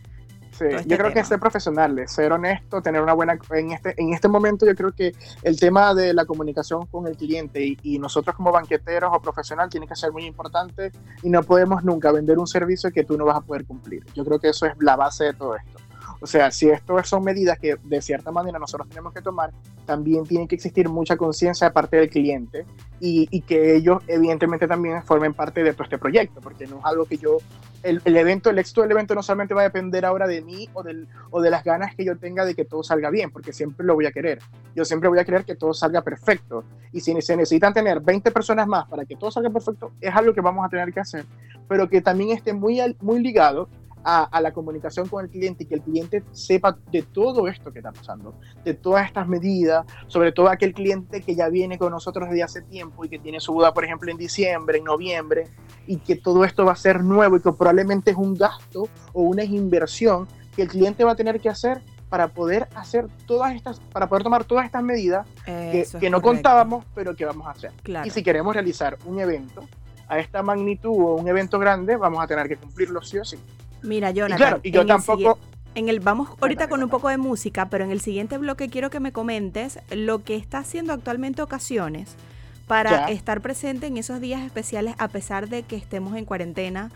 Sí, 0.58 0.64
este 0.64 0.88
yo 0.88 0.96
creo 0.96 1.12
que 1.12 1.22
ser 1.22 1.38
profesional, 1.38 2.02
ser 2.06 2.32
honesto, 2.32 2.80
tener 2.80 3.02
una 3.02 3.12
buena... 3.12 3.38
En 3.50 3.72
este, 3.72 3.94
en 3.98 4.14
este 4.14 4.26
momento 4.26 4.64
yo 4.64 4.74
creo 4.74 4.90
que 4.92 5.14
el 5.42 5.60
tema 5.60 5.92
de 5.94 6.14
la 6.14 6.24
comunicación 6.24 6.86
con 6.86 7.06
el 7.06 7.16
cliente 7.16 7.62
y, 7.62 7.78
y 7.82 7.98
nosotros 7.98 8.34
como 8.34 8.52
banqueteros 8.52 9.10
o 9.12 9.20
profesional 9.20 9.68
tiene 9.68 9.86
que 9.86 9.94
ser 9.94 10.12
muy 10.12 10.24
importante 10.24 10.92
y 11.22 11.28
no 11.28 11.42
podemos 11.42 11.84
nunca 11.84 12.10
vender 12.10 12.38
un 12.38 12.46
servicio 12.46 12.90
que 12.90 13.04
tú 13.04 13.18
no 13.18 13.26
vas 13.26 13.36
a 13.36 13.40
poder 13.42 13.66
cumplir. 13.66 14.02
Yo 14.14 14.24
creo 14.24 14.38
que 14.38 14.48
eso 14.48 14.64
es 14.64 14.72
la 14.80 14.96
base 14.96 15.24
de 15.24 15.34
todo 15.34 15.56
esto. 15.56 15.85
O 16.20 16.26
sea, 16.26 16.50
si 16.50 16.68
esto 16.68 17.02
son 17.04 17.24
medidas 17.24 17.58
que 17.58 17.76
de 17.82 18.02
cierta 18.02 18.30
manera 18.30 18.58
nosotros 18.58 18.88
tenemos 18.88 19.12
que 19.12 19.22
tomar, 19.22 19.52
también 19.84 20.24
tiene 20.24 20.48
que 20.48 20.54
existir 20.54 20.88
mucha 20.88 21.16
conciencia 21.16 21.68
de 21.68 21.72
parte 21.72 21.96
del 21.96 22.10
cliente 22.10 22.66
y, 22.98 23.40
que 23.42 23.76
ellos 23.76 24.02
evidentemente 24.08 24.66
también 24.66 25.02
formen 25.02 25.34
parte 25.34 25.62
de 25.62 25.72
todo 25.72 25.84
este 25.84 25.98
proyecto, 25.98 26.40
porque 26.40 26.66
no 26.66 26.78
es 26.78 26.84
algo 26.84 27.04
que 27.04 27.18
yo, 27.18 27.38
el, 27.82 28.00
el, 28.04 28.16
evento, 28.16 28.50
el 28.50 28.58
éxito 28.58 28.82
del 28.82 28.90
evento 28.90 29.14
no 29.14 29.22
solamente 29.22 29.54
va 29.54 29.60
a 29.60 29.64
depender 29.64 30.04
ahora 30.04 30.26
de 30.26 30.40
mí 30.40 30.68
o, 30.72 30.82
del, 30.82 31.06
o 31.30 31.40
de 31.40 31.50
las 31.50 31.62
ganas 31.62 31.94
que 31.94 32.04
yo 32.04 32.16
tenga 32.16 32.44
de 32.44 32.54
que 32.54 32.64
todo 32.64 32.82
salga 32.82 33.10
bien, 33.10 33.30
porque 33.30 33.52
siempre 33.52 33.86
lo 33.86 33.94
voy 33.94 34.06
a 34.06 34.12
querer. 34.12 34.40
Yo 34.74 34.84
siempre 34.84 35.08
voy 35.08 35.18
a 35.18 35.24
querer 35.24 35.44
que 35.44 35.54
todo 35.54 35.74
salga 35.74 36.02
perfecto. 36.02 36.64
Y 36.92 37.00
si 37.00 37.20
se 37.20 37.36
necesitan 37.36 37.74
tener 37.74 38.00
20 38.00 38.30
personas 38.30 38.66
más 38.66 38.88
para 38.88 39.04
que 39.04 39.14
todo 39.16 39.30
salga 39.30 39.50
perfecto, 39.50 39.92
es 40.00 40.14
algo 40.14 40.32
que 40.32 40.40
vamos 40.40 40.64
a 40.64 40.68
tener 40.68 40.92
que 40.92 41.00
hacer, 41.00 41.24
pero 41.68 41.88
que 41.88 42.00
también 42.00 42.30
esté 42.30 42.52
muy, 42.52 42.80
muy 43.00 43.20
ligado 43.20 43.68
a, 44.08 44.40
la 44.40 44.52
comunicación 44.52 45.08
con 45.08 45.24
el 45.24 45.30
cliente 45.30 45.64
y 45.64 45.66
que 45.66 45.74
el 45.74 45.82
cliente 45.82 46.22
sepa 46.30 46.78
de 46.92 47.02
todo 47.02 47.48
esto 47.48 47.72
que 47.72 47.80
está 47.80 47.90
pasando, 47.90 48.34
de 48.64 48.72
todas 48.72 49.04
estas 49.04 49.26
medidas, 49.26 49.84
sobre 50.06 50.30
todo 50.30 50.48
aquel 50.48 50.72
cliente 50.72 51.22
que 51.22 51.34
ya 51.34 51.48
viene 51.48 51.76
con 51.76 51.90
nosotros 51.90 52.28
desde 52.28 52.44
hace 52.44 52.62
tiempo 52.62 53.04
y 53.04 53.08
que 53.08 53.18
tiene 53.18 53.40
su 53.40 53.52
boda, 53.52 53.74
por 53.74 53.84
ejemplo, 53.84 54.08
en 54.08 54.16
diciembre, 54.16 54.78
en 54.78 54.84
noviembre, 54.84 55.48
y 55.88 55.96
que 55.96 56.14
todo 56.14 56.44
esto 56.44 56.64
va 56.64 56.72
a 56.72 56.76
ser 56.76 57.02
nuevo 57.02 57.36
y 57.36 57.40
que 57.40 57.50
probablemente 57.50 58.12
es 58.12 58.16
un 58.16 58.34
gasto 58.34 58.88
o 59.12 59.22
una 59.22 59.42
inversión 59.42 60.28
que 60.54 60.62
el 60.62 60.68
cliente 60.68 61.02
va 61.02 61.12
a 61.12 61.16
tener 61.16 61.40
que 61.40 61.48
hacer 61.48 61.82
para 62.08 62.28
poder 62.28 62.68
hacer 62.76 63.08
todas 63.26 63.56
estas, 63.56 63.80
para 63.92 64.08
poder 64.08 64.22
tomar 64.22 64.44
todas 64.44 64.66
estas 64.66 64.84
medidas 64.84 65.26
que, 65.44 66.08
no 66.08 66.22
contábamos, 66.22 66.84
pero 66.94 67.16
que 67.16 67.24
vamos 67.24 67.48
a 67.48 67.50
hacer. 67.50 67.72
Y 68.04 68.10
si 68.10 68.22
queremos 68.22 68.54
realizar 68.54 68.96
un 69.04 69.18
evento 69.18 69.66
a 70.06 70.20
esta 70.20 70.44
magnitud 70.44 70.92
o 70.92 71.16
un 71.16 71.26
evento 71.26 71.58
grande, 71.58 71.96
vamos 71.96 72.22
a 72.22 72.28
tener 72.28 72.46
que 72.46 72.56
cumplirlo 72.56 73.02
sí 73.02 73.18
o 73.18 73.24
sí. 73.24 73.36
Mira, 73.82 74.10
Jonathan. 74.10 74.36
Y 74.36 74.40
claro, 74.40 74.60
y 74.62 74.70
yo 74.70 74.86
tampoco. 74.86 75.38
En 75.74 75.90
el, 75.90 76.00
vamos 76.00 76.30
ahorita 76.40 76.68
con 76.68 76.82
un 76.82 76.88
poco 76.88 77.10
de 77.10 77.18
música, 77.18 77.68
pero 77.68 77.84
en 77.84 77.90
el 77.90 78.00
siguiente 78.00 78.38
bloque 78.38 78.70
quiero 78.70 78.88
que 78.88 78.98
me 78.98 79.12
comentes 79.12 79.78
lo 79.90 80.24
que 80.24 80.36
está 80.36 80.58
haciendo 80.58 80.94
actualmente 80.94 81.42
Ocasiones 81.42 82.16
para 82.66 83.10
estar 83.10 83.42
presente 83.42 83.86
en 83.86 83.96
esos 83.96 84.20
días 84.20 84.42
especiales 84.42 84.94
a 84.98 85.08
pesar 85.08 85.48
de 85.48 85.62
que 85.62 85.76
estemos 85.76 86.16
en 86.16 86.24
cuarentena 86.24 86.90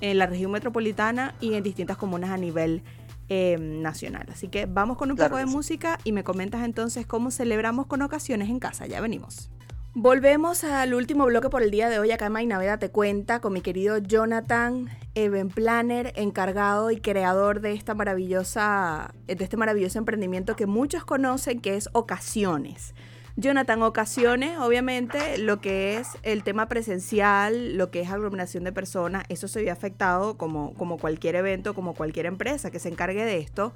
en 0.00 0.18
la 0.18 0.26
región 0.26 0.50
metropolitana 0.50 1.34
y 1.40 1.54
en 1.54 1.62
distintas 1.62 1.96
comunas 1.96 2.30
a 2.30 2.36
nivel 2.36 2.82
eh, 3.28 3.56
nacional. 3.58 4.26
Así 4.32 4.48
que 4.48 4.66
vamos 4.66 4.98
con 4.98 5.10
un 5.10 5.16
poco 5.16 5.36
de 5.36 5.46
música 5.46 5.98
y 6.02 6.12
me 6.12 6.24
comentas 6.24 6.64
entonces 6.64 7.06
cómo 7.06 7.30
celebramos 7.30 7.86
con 7.86 8.02
ocasiones 8.02 8.50
en 8.50 8.58
casa. 8.58 8.86
Ya 8.86 9.00
venimos. 9.00 9.50
Volvemos 9.94 10.64
al 10.64 10.94
último 10.94 11.26
bloque 11.26 11.50
por 11.50 11.62
el 11.62 11.70
día 11.70 11.90
de 11.90 11.98
hoy. 11.98 12.10
Acá 12.12 12.26
en 12.34 12.48
Naveda 12.48 12.78
te 12.78 12.88
cuenta 12.88 13.40
con 13.40 13.52
mi 13.52 13.60
querido 13.60 13.98
Jonathan, 13.98 14.88
event 15.14 15.52
planner, 15.52 16.14
encargado 16.16 16.90
y 16.90 16.96
creador 16.96 17.60
de 17.60 17.74
esta 17.74 17.94
maravillosa, 17.94 19.12
de 19.26 19.44
este 19.44 19.58
maravilloso 19.58 19.98
emprendimiento 19.98 20.56
que 20.56 20.64
muchos 20.64 21.04
conocen, 21.04 21.60
que 21.60 21.76
es 21.76 21.90
Ocasiones. 21.92 22.94
Jonathan, 23.36 23.82
ocasiones, 23.82 24.58
obviamente, 24.58 25.36
lo 25.36 25.60
que 25.60 25.98
es 25.98 26.08
el 26.22 26.42
tema 26.42 26.68
presencial, 26.68 27.76
lo 27.76 27.90
que 27.90 28.00
es 28.00 28.10
aglomeración 28.10 28.64
de 28.64 28.72
personas, 28.72 29.24
eso 29.28 29.46
se 29.46 29.60
vio 29.60 29.72
afectado 29.72 30.38
como, 30.38 30.72
como 30.72 30.96
cualquier 30.96 31.36
evento, 31.36 31.74
como 31.74 31.94
cualquier 31.94 32.24
empresa 32.24 32.70
que 32.70 32.78
se 32.78 32.88
encargue 32.88 33.26
de 33.26 33.38
esto. 33.38 33.74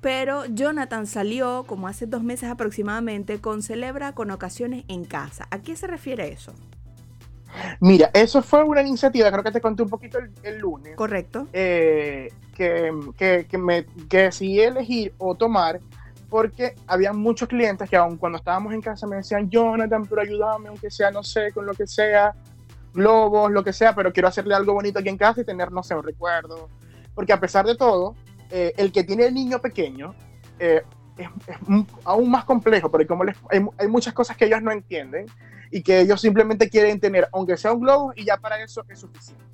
Pero 0.00 0.46
Jonathan 0.46 1.06
salió, 1.06 1.64
como 1.66 1.88
hace 1.88 2.06
dos 2.06 2.22
meses 2.22 2.50
aproximadamente, 2.50 3.40
con 3.40 3.62
Celebra 3.62 4.12
con 4.12 4.30
ocasiones 4.30 4.84
en 4.88 5.04
casa. 5.04 5.46
¿A 5.50 5.58
qué 5.60 5.76
se 5.76 5.86
refiere 5.86 6.32
eso? 6.32 6.54
Mira, 7.80 8.10
eso 8.14 8.42
fue 8.42 8.62
una 8.62 8.80
iniciativa, 8.80 9.30
creo 9.30 9.42
que 9.42 9.50
te 9.50 9.60
conté 9.60 9.82
un 9.82 9.90
poquito 9.90 10.18
el, 10.42 10.58
lunes. 10.58 10.96
Correcto. 10.96 11.48
Eh, 11.52 12.32
que, 12.54 12.92
que, 13.16 13.46
que, 13.48 13.58
me, 13.58 13.84
que 14.08 14.18
decidí 14.18 14.60
elegir 14.60 15.12
o 15.18 15.34
tomar 15.34 15.80
porque 16.30 16.76
había 16.86 17.12
muchos 17.12 17.48
clientes 17.48 17.90
que 17.90 17.96
aun 17.96 18.16
cuando 18.16 18.38
estábamos 18.38 18.72
en 18.72 18.80
casa 18.80 19.06
me 19.06 19.16
decían, 19.16 19.50
Jonathan, 19.50 20.06
pero 20.06 20.22
ayúdame, 20.22 20.68
aunque 20.68 20.90
sea, 20.90 21.10
no 21.10 21.24
sé, 21.24 21.50
con 21.52 21.66
lo 21.66 21.74
que 21.74 21.88
sea, 21.88 22.34
globos, 22.94 23.50
lo 23.50 23.64
que 23.64 23.72
sea, 23.72 23.94
pero 23.94 24.12
quiero 24.12 24.28
hacerle 24.28 24.54
algo 24.54 24.72
bonito 24.72 25.00
aquí 25.00 25.08
en 25.08 25.18
casa 25.18 25.40
y 25.40 25.44
tener, 25.44 25.72
no 25.72 25.82
sé, 25.82 25.94
un 25.94 26.04
recuerdo. 26.04 26.68
Porque 27.14 27.32
a 27.32 27.40
pesar 27.40 27.66
de 27.66 27.74
todo, 27.74 28.14
eh, 28.50 28.72
el 28.76 28.92
que 28.92 29.04
tiene 29.04 29.26
el 29.26 29.34
niño 29.34 29.60
pequeño 29.60 30.14
eh, 30.58 30.82
es, 31.16 31.28
aún 32.04 32.30
más 32.30 32.44
complejo, 32.44 32.90
porque 32.90 33.06
como 33.06 33.24
les, 33.24 33.36
hay, 33.50 33.64
hay, 33.78 33.88
muchas 33.88 34.14
cosas 34.14 34.36
que 34.36 34.46
ellos 34.46 34.62
no 34.62 34.72
entienden 34.72 35.26
y 35.70 35.82
que 35.82 36.00
ellos 36.00 36.20
simplemente 36.20 36.68
quieren 36.68 36.98
tener, 36.98 37.28
aunque 37.32 37.56
sea 37.56 37.72
un 37.72 37.80
globo, 37.80 38.12
y 38.16 38.24
ya 38.24 38.36
para 38.36 38.62
eso 38.62 38.84
es 38.88 38.98
suficiente. 38.98 39.44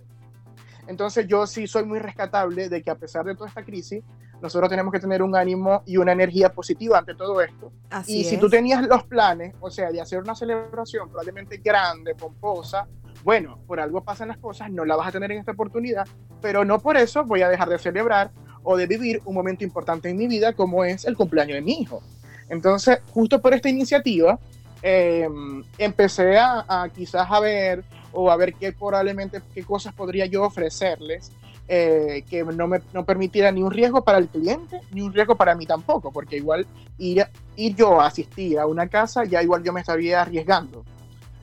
Entonces 0.87 1.27
yo 1.27 1.47
sí 1.47 1.67
soy 1.67 1.85
muy 1.85 1.99
rescatable 1.99 2.69
de 2.69 2.83
que 2.83 2.91
a 2.91 2.95
pesar 2.95 3.25
de 3.25 3.35
toda 3.35 3.49
esta 3.49 3.65
crisis, 3.65 4.03
nosotros 4.41 4.69
tenemos 4.69 4.93
que 4.93 5.01
tener 5.01 5.23
un 5.23 5.35
ánimo 5.35 5.83
y 5.87 5.97
una 5.97 6.13
energía 6.13 6.53
positiva 6.53 6.99
ante 6.99 7.15
todo 7.15 7.41
esto. 7.41 7.73
y 8.07 8.25
si 8.25 8.37
tú 8.39 8.49
tenías 8.49 8.87
los 8.87 9.05
planes, 9.05 9.55
o 9.61 9.71
sea, 9.71 9.91
de 9.91 10.01
hacer 10.01 10.21
una 10.21 10.35
celebración 10.35 11.09
probablemente 11.09 11.59
grande, 11.59 12.15
pomposa, 12.15 12.87
bueno, 13.25 13.59
por 13.67 13.81
algo 13.81 14.05
pasan 14.05 14.29
las 14.29 14.39
cosas, 14.39 14.71
no 14.71 14.85
la 14.85 14.95
vas 14.95 15.09
a 15.09 15.13
tener 15.13 15.33
en 15.33 15.39
esta 15.39 15.53
oportunidad, 15.53 16.07
pero 16.41 16.65
no 16.65 16.79
por 16.79 16.97
eso 16.97 17.25
voy 17.25 17.43
a 17.43 17.49
dejar 17.49 17.69
de 17.69 17.79
celebrar 17.79 18.31
o 18.69 18.77
de 18.77 18.87
vivir 18.87 19.23
un 19.25 19.35
momento 19.35 19.63
importante 19.63 20.11
en 20.11 20.17
mi 20.17 20.27
vida 20.27 20.53
como 20.53 20.85
es 20.85 21.05
el 21.05 21.17
cumpleaños 21.17 21.55
de 21.55 21.63
mi 21.63 21.81
hijo. 21.81 22.03
Entonces, 22.49 22.99
justo 23.13 23.41
por 23.41 23.55
esta 23.55 23.69
iniciativa, 23.69 24.41
em, 24.83 25.63
empecé 25.79 26.37
a, 26.37 26.89
quizás 26.93 27.29
a 27.31 27.39
ver 27.39 27.85
o 28.13 28.29
a 28.29 28.37
ver 28.37 28.55
qué 28.55 28.73
probablemente 28.73 29.41
qué 29.55 29.63
cosas 29.63 29.95
podría 29.95 30.27
yo 30.27 30.43
ofrecerles 30.43 31.31
eh, 31.69 32.25
que 32.29 32.43
no 32.43 32.67
me 32.67 32.81
no 32.93 33.05
permitiera 33.05 33.53
ni 33.53 33.63
un 33.63 33.71
riesgo 33.71 34.03
para 34.03 34.19
el 34.19 34.29
cliente 34.29 34.81
ni 34.93 35.01
un 35.03 35.13
riesgo 35.13 35.37
para 35.37 35.55
mí 35.55 35.65
tampoco, 35.65 36.11
porque 36.11 36.37
igual 36.37 36.67
ir, 36.99 37.25
ir 37.57 37.77
yo 37.77 38.01
a 38.01 38.07
asistir 38.07 38.59
a 38.59 38.67
una 38.67 38.89
casa 38.89 39.25
ya 39.25 39.43
igual 39.43 39.63
yo 39.63 39.73
me 39.73 39.81
estaría 39.81 40.23
arriesgando. 40.23 40.85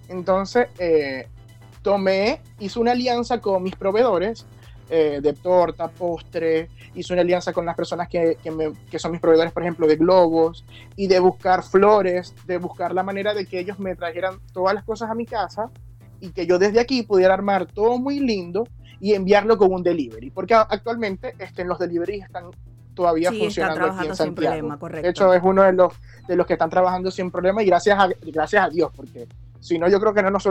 Entonces 0.10 0.68
eh, 0.78 1.28
tomé, 1.82 2.42
hice 2.60 2.80
una 2.80 2.92
alianza 2.92 3.40
con 3.40 3.64
mis 3.64 3.76
proveedores 3.78 4.46
eh, 4.96 5.22
de 5.24 5.34
torta, 5.34 5.88
postre, 5.88 6.70
hice 6.94 7.14
una 7.14 7.24
alianza 7.24 7.52
con 7.52 7.66
las 7.66 7.76
personas 7.76 8.08
que, 8.08 8.38
que, 8.44 8.52
me, 8.52 8.74
que, 8.92 9.00
son 9.00 9.12
mis 9.12 9.20
proveedores, 9.20 9.52
por 9.52 9.64
ejemplo, 9.64 9.88
de 9.88 9.96
globos, 9.96 10.64
y 10.96 11.08
de 11.08 11.18
buscar 11.18 11.64
flores, 11.64 12.36
de 12.46 12.60
buscar 12.60 12.94
la 12.94 13.02
manera 13.02 13.34
de 13.34 13.48
que 13.48 13.58
ellos 13.58 13.80
me 13.80 13.96
trajeran 13.96 14.38
todas 14.54 14.76
las 14.76 14.84
cosas 14.84 15.10
a 15.10 15.16
mi 15.16 15.26
casa 15.26 15.72
y 16.20 16.30
que 16.30 16.46
yo 16.46 16.60
desde 16.60 16.80
aquí 16.80 17.02
pudiera 17.02 17.34
armar 17.34 17.66
todo 17.66 17.98
muy 17.98 18.20
lindo 18.20 18.68
y 19.00 19.16
enviarlo 19.16 19.58
con 19.58 19.74
un 19.74 19.82
delivery, 19.82 20.30
porque 20.30 20.54
actualmente 20.54 21.34
este, 21.40 21.66
los 21.66 21.80
deliveries 21.80 22.26
están 22.26 22.52
todavía 22.94 23.32
funcionando 23.32 23.88
aquí 23.88 24.06
en 24.06 24.16
Santiago. 24.16 24.78
de 24.90 25.10
hecho, 25.10 25.34
es 25.34 25.42
uno 25.44 25.64
de 25.64 25.74
los, 25.74 25.94
de 26.28 26.36
los 26.36 26.46
que 26.46 26.54
están 26.54 26.70
trabajando 26.70 27.10
sin 27.10 27.32
problema 27.32 27.64
y 27.64 27.66
gracias 27.66 27.98
a, 27.98 28.10
gracias 28.28 28.64
a 28.64 28.70
Dios, 28.70 28.92
porque 28.96 29.28
si 29.60 29.80
no, 29.80 29.90
yo 29.90 30.00
creo 30.00 30.14
que 30.14 30.22
no 30.22 30.30
nos, 30.30 30.48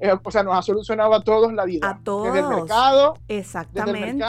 eh, 0.00 0.14
o 0.22 0.30
sea, 0.30 0.42
nos 0.42 0.56
ha 0.56 0.62
solucionado 0.62 1.14
a 1.14 1.22
todos 1.22 1.52
la 1.52 1.64
vida. 1.64 1.90
A 1.90 1.98
todos. 1.98 2.32
Desde 2.32 2.40
el 2.40 2.48
mercado. 2.48 3.14
Exactamente. 3.28 4.24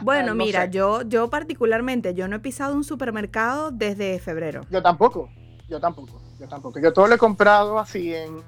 bueno, 0.00 0.34
mira, 0.34 0.66
yo, 0.66 1.02
yo 1.02 1.30
particularmente, 1.30 2.14
yo 2.14 2.28
no 2.28 2.36
he 2.36 2.40
pisado 2.40 2.74
un 2.74 2.84
supermercado 2.84 3.70
desde 3.70 4.18
febrero. 4.18 4.62
Yo 4.70 4.82
tampoco, 4.82 5.28
yo 5.68 5.80
tampoco, 5.80 6.20
yo 6.38 6.48
tampoco. 6.48 6.78
Yo 6.80 6.92
todo 6.92 7.06
lo 7.06 7.14
he 7.14 7.18
comprado 7.18 7.78
así 7.78 8.14
en 8.14 8.42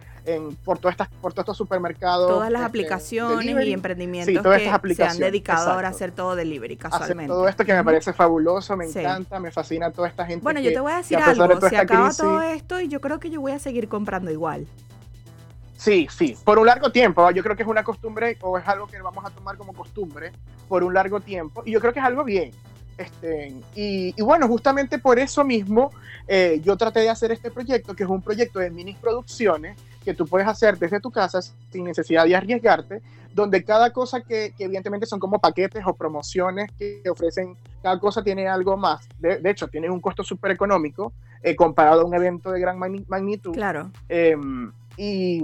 por, 0.65 0.79
todas 0.79 0.95
estas, 0.95 1.09
por 1.09 1.33
todos 1.33 1.45
estos 1.45 1.57
supermercados. 1.57 2.29
Todas 2.29 2.51
las 2.51 2.63
este, 2.63 2.69
aplicaciones 2.69 3.67
y 3.67 3.73
emprendimientos 3.73 4.45
que 4.45 4.95
se 4.95 5.05
han 5.05 5.19
dedicado 5.19 5.71
ahora 5.71 5.89
a 5.89 5.91
hacer 5.93 6.13
todo 6.13 6.35
delivery 6.35 6.77
casualmente. 6.77 7.29
todo 7.29 7.49
esto 7.49 7.65
que 7.65 7.75
me 7.75 7.85
parece 7.85 8.13
fabuloso, 8.13 8.77
me 8.77 8.87
encanta, 8.87 9.39
me 9.39 9.51
fascina 9.51 9.91
toda 9.91 10.09
esta 10.09 10.27
gente. 10.27 10.43
Bueno, 10.43 10.61
yo 10.61 10.73
te 10.73 10.81
voy 10.81 10.93
a 10.93 10.97
decir 10.97 11.19
algo, 11.19 11.61
se 11.69 11.77
acaba 11.77 12.13
todo 12.13 12.43
esto 12.43 12.81
y 12.81 12.89
yo 12.89 13.01
creo 13.01 13.21
que 13.21 13.31
yo 13.31 13.41
voy 13.41 13.53
a 13.53 13.59
seguir 13.59 13.89
comprando 13.89 14.31
igual. 14.31 14.67
Sí, 15.77 16.09
sí, 16.11 16.37
por 16.45 16.59
un 16.59 16.67
largo 16.67 16.91
tiempo. 16.91 17.31
Yo 17.31 17.43
creo 17.43 17.57
que 17.57 17.63
es 17.63 17.69
una 17.69 17.85
costumbre 17.85 18.39
o 18.41 18.59
es 18.59 18.67
algo 18.67 18.87
que 18.87 19.01
vamos 19.01 19.25
a 19.25 19.31
tomar 19.31 19.57
como 19.57 19.73
costumbre 19.73 20.33
por 20.69 20.83
un 20.83 20.95
largo 20.95 21.21
tiempo. 21.21 21.63
Y 21.65 21.73
yo 21.73 21.81
creo 21.81 21.93
que 21.93 22.01
es 22.01 22.05
algo 22.05 22.25
bien. 22.25 22.51
Este, 22.97 23.55
y, 23.75 24.21
bueno, 24.23 24.49
justamente 24.49 24.99
por 24.99 25.19
eso 25.19 25.45
mismo 25.45 25.91
eh, 26.27 26.61
yo 26.65 26.77
traté 26.77 27.01
de 27.01 27.11
hacer 27.11 27.31
este 27.31 27.51
proyecto, 27.51 27.95
que 27.95 28.05
es 28.05 28.09
un 28.09 28.23
proyecto 28.23 28.59
de 28.59 28.71
mini 28.71 28.95
producciones 28.95 29.79
que 30.03 30.15
tú 30.15 30.27
puedes 30.27 30.49
hacer 30.49 30.79
desde 30.79 31.01
tu 31.01 31.11
casa 31.11 31.43
sin 31.43 31.85
necesidad 31.85 32.25
de 32.25 32.37
arriesgarte, 32.37 33.03
donde 33.35 33.65
cada 33.65 33.93
cosa 33.93 34.21
que, 34.23 34.55
evidentemente 34.59 35.05
son 35.05 35.19
como 35.19 35.41
paquetes 35.41 35.83
o 35.85 35.95
promociones 35.95 36.71
que 36.79 37.03
ofrecen, 37.11 37.57
cada 37.83 37.99
cosa 37.99 38.23
tiene 38.23 38.49
algo 38.49 38.77
más. 38.77 39.07
De, 39.19 39.41
hecho, 39.45 39.69
tiene 39.69 39.91
un 39.91 40.01
costo 40.01 40.23
súper 40.23 40.53
económico 40.53 41.13
eh, 41.43 41.55
comparado 41.55 42.03
a 42.03 42.05
un 42.05 42.15
evento 42.15 42.51
de 42.51 42.61
gran 42.61 42.79
magnitud. 42.79 43.53
Claro. 43.53 43.91
Em, 44.09 44.73
y, 44.97 45.43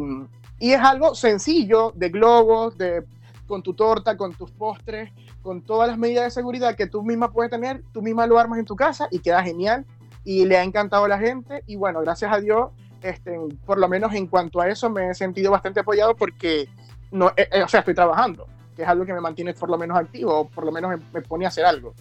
y, 0.58 0.72
es 0.72 0.80
algo 0.80 1.14
sencillo, 1.14 1.92
de 1.94 2.08
globos, 2.08 2.76
de, 2.78 3.04
con 3.46 3.62
tu 3.62 3.74
torta, 3.74 4.16
con 4.16 4.32
tus 4.34 4.50
postres, 4.50 5.10
con 5.42 5.62
todas 5.62 5.88
las 5.88 5.98
medidas 5.98 6.24
de 6.24 6.30
seguridad 6.30 6.76
que 6.76 6.86
tú 6.86 7.02
misma 7.02 7.32
puedes 7.32 7.50
tener, 7.50 7.82
tú 7.92 8.00
misma 8.00 8.26
lo 8.26 8.38
armas 8.38 8.58
en 8.58 8.64
tu 8.64 8.76
casa 8.76 9.08
y 9.10 9.18
queda 9.18 9.42
genial. 9.42 9.84
Y 10.24 10.44
le 10.44 10.56
ha 10.56 10.62
encantado 10.62 11.04
a 11.04 11.08
la 11.08 11.18
gente. 11.18 11.64
Y 11.66 11.74
bueno, 11.74 12.00
gracias 12.00 12.32
a 12.32 12.40
Dios, 12.40 12.70
este, 13.02 13.36
por 13.66 13.78
lo 13.78 13.88
menos 13.88 14.14
en 14.14 14.28
cuanto 14.28 14.60
a 14.60 14.68
eso 14.68 14.88
me 14.88 15.10
he 15.10 15.14
sentido 15.14 15.50
bastante 15.50 15.80
apoyado 15.80 16.14
porque, 16.14 16.68
no, 17.10 17.30
eh, 17.36 17.48
eh, 17.50 17.62
o 17.62 17.68
sea, 17.68 17.80
estoy 17.80 17.94
trabajando, 17.94 18.46
que 18.76 18.82
es 18.82 18.88
algo 18.88 19.04
que 19.04 19.12
me 19.12 19.20
mantiene 19.20 19.52
por 19.52 19.68
lo 19.68 19.76
menos 19.76 19.98
activo 19.98 20.32
o 20.40 20.48
por 20.48 20.64
lo 20.64 20.70
menos 20.70 21.00
me, 21.12 21.22
pone 21.22 21.44
a 21.44 21.48
hacer 21.48 21.64
algo. 21.64 21.92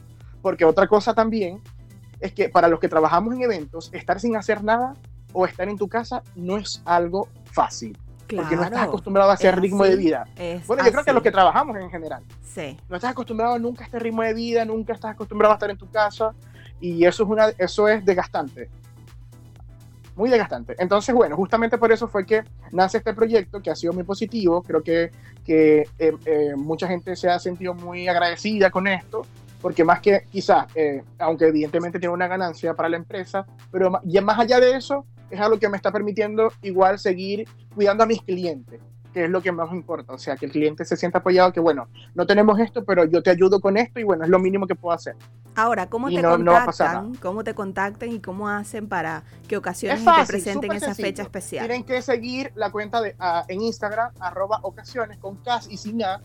Porque 0.42 0.66
otra 0.66 0.88
cosa 0.88 1.14
también 1.14 1.62
es 2.20 2.32
que 2.34 2.50
para 2.50 2.68
los 2.68 2.80
que 2.80 2.88
trabajamos 2.88 3.34
en 3.34 3.42
eventos, 3.42 3.90
estar 3.94 4.20
sin 4.20 4.36
hacer 4.36 4.64
nada 4.64 4.94
o 5.34 5.46
estar 5.46 5.68
en 5.70 5.78
tu 5.78 5.88
casa 5.88 6.24
no 6.36 6.58
es 6.58 6.82
algo 6.86 7.28
fácil. 7.46 7.98
porque 8.28 8.56
no 8.56 8.64
estás 8.64 8.84
acostumbrado 8.84 9.32
a 9.32 9.34
ese 9.34 9.52
ritmo 9.52 9.84
de 9.84 9.96
vida. 9.96 10.26
Bueno, 10.68 10.86
yo 10.86 10.92
creo 10.92 11.04
que 11.04 11.14
los 11.14 11.24
que 11.24 11.32
trabajamos 11.32 11.76
en 11.78 11.90
general. 11.90 12.24
Sí. 12.42 12.78
No 12.90 12.96
estás 12.96 13.12
acostumbrado 13.12 13.60
nunca 13.60 13.84
a 13.84 13.86
este 13.86 14.00
ritmo 14.00 14.22
de 14.22 14.34
vida, 14.34 14.64
nunca 14.66 14.94
estás 14.94 15.12
acostumbrado 15.12 15.54
a 15.54 15.56
estar 15.56 15.70
en 15.70 15.78
tu 15.78 15.90
casa 15.90 16.34
y 16.80 17.06
eso 17.06 17.24
es, 17.24 17.30
una, 17.30 17.50
eso 17.58 17.88
es 17.88 18.04
desgastante 18.06 18.70
muy 20.16 20.30
desgastante. 20.30 20.76
Entonces, 20.78 21.14
bueno, 21.16 21.36
justamente 21.36 21.78
por 21.78 21.92
eso 21.92 22.08
fue 22.08 22.26
que 22.26 22.44
nace 22.72 22.98
este 22.98 23.14
proyecto 23.14 23.62
que 23.62 23.72
ha 23.72 23.76
sido 23.76 23.94
muy 23.94 24.04
positivo. 24.04 24.62
Creo 24.62 24.84
que, 24.84 25.12
que 25.46 25.88
eh, 25.98 26.14
eh, 26.26 26.54
mucha 26.56 26.88
gente 26.88 27.16
se 27.16 27.30
ha 27.30 27.40
sentido 27.40 27.74
muy 27.74 28.08
agradecida 28.08 28.70
con 28.70 28.88
esto, 28.88 29.26
porque 29.62 29.84
más 29.84 30.00
que 30.00 30.26
quizás, 30.30 30.68
eh, 30.76 31.04
aunque 31.20 31.48
evidentemente 31.48 32.00
tiene 32.00 32.14
una 32.14 32.28
ganancia 32.28 32.74
para 32.74 32.90
la 32.90 32.98
empresa, 32.98 33.46
pero 33.72 34.00
ya 34.04 34.22
más 34.22 34.40
allá 34.40 34.60
de 34.60 34.76
eso, 34.76 35.06
es 35.32 35.40
algo 35.40 35.58
que 35.58 35.70
me 35.70 35.78
está 35.78 35.92
permitiendo 35.92 36.52
igual 36.62 37.00
seguir 37.00 37.48
cuidando 37.74 38.04
a 38.04 38.08
mis 38.08 38.22
clientes. 38.22 38.82
que 39.14 39.26
es 39.26 39.30
lo 39.30 39.42
que 39.42 39.52
más 39.52 39.72
importa. 39.72 40.14
O 40.14 40.18
sea, 40.18 40.36
que 40.36 40.46
el 40.46 40.52
cliente 40.52 40.86
se 40.86 40.96
sienta 40.96 41.20
apoyado, 41.20 41.52
que 41.52 41.60
bueno, 41.60 41.88
no 42.16 42.26
tenemos 42.26 42.60
esto, 42.60 42.84
pero 42.84 43.06
yo 43.06 43.22
te 43.22 43.30
ayudo 43.30 43.60
con 43.60 43.78
esto 43.78 44.00
y 44.00 44.04
bueno, 44.04 44.24
es 44.24 44.30
lo 44.30 44.40
mínimo 44.40 44.68
que 44.68 44.76
puedo 44.76 44.96
hacer. 44.96 45.16
Ahora, 45.56 45.88
¿cómo 45.88 46.10
te 46.10 46.22
contactan? 46.22 47.16
¿Cómo 47.16 47.44
te 47.44 47.54
contactan 47.54 48.10
y 48.10 48.22
cómo 48.22 48.48
hacen 48.48 48.88
para 48.88 49.24
que 49.48 49.58
ocasiones 49.58 50.04
te 50.04 50.26
presenten 50.26 50.72
esa 50.72 50.96
fecha 50.96 51.24
especial? 51.24 51.68
Tienen 51.68 51.84
que 51.84 52.02
seguir 52.02 52.52
la 52.56 52.72
cuenta 52.72 53.02
de, 53.02 53.16
uh, 53.20 53.44
en 53.50 53.62
Instagram, 53.62 54.14
arroba 54.20 54.60
ocasiones 54.64 55.18
con 55.18 55.36
K 55.38 55.60
y 55.70 55.78
sin 55.78 56.04
A. 56.04 56.22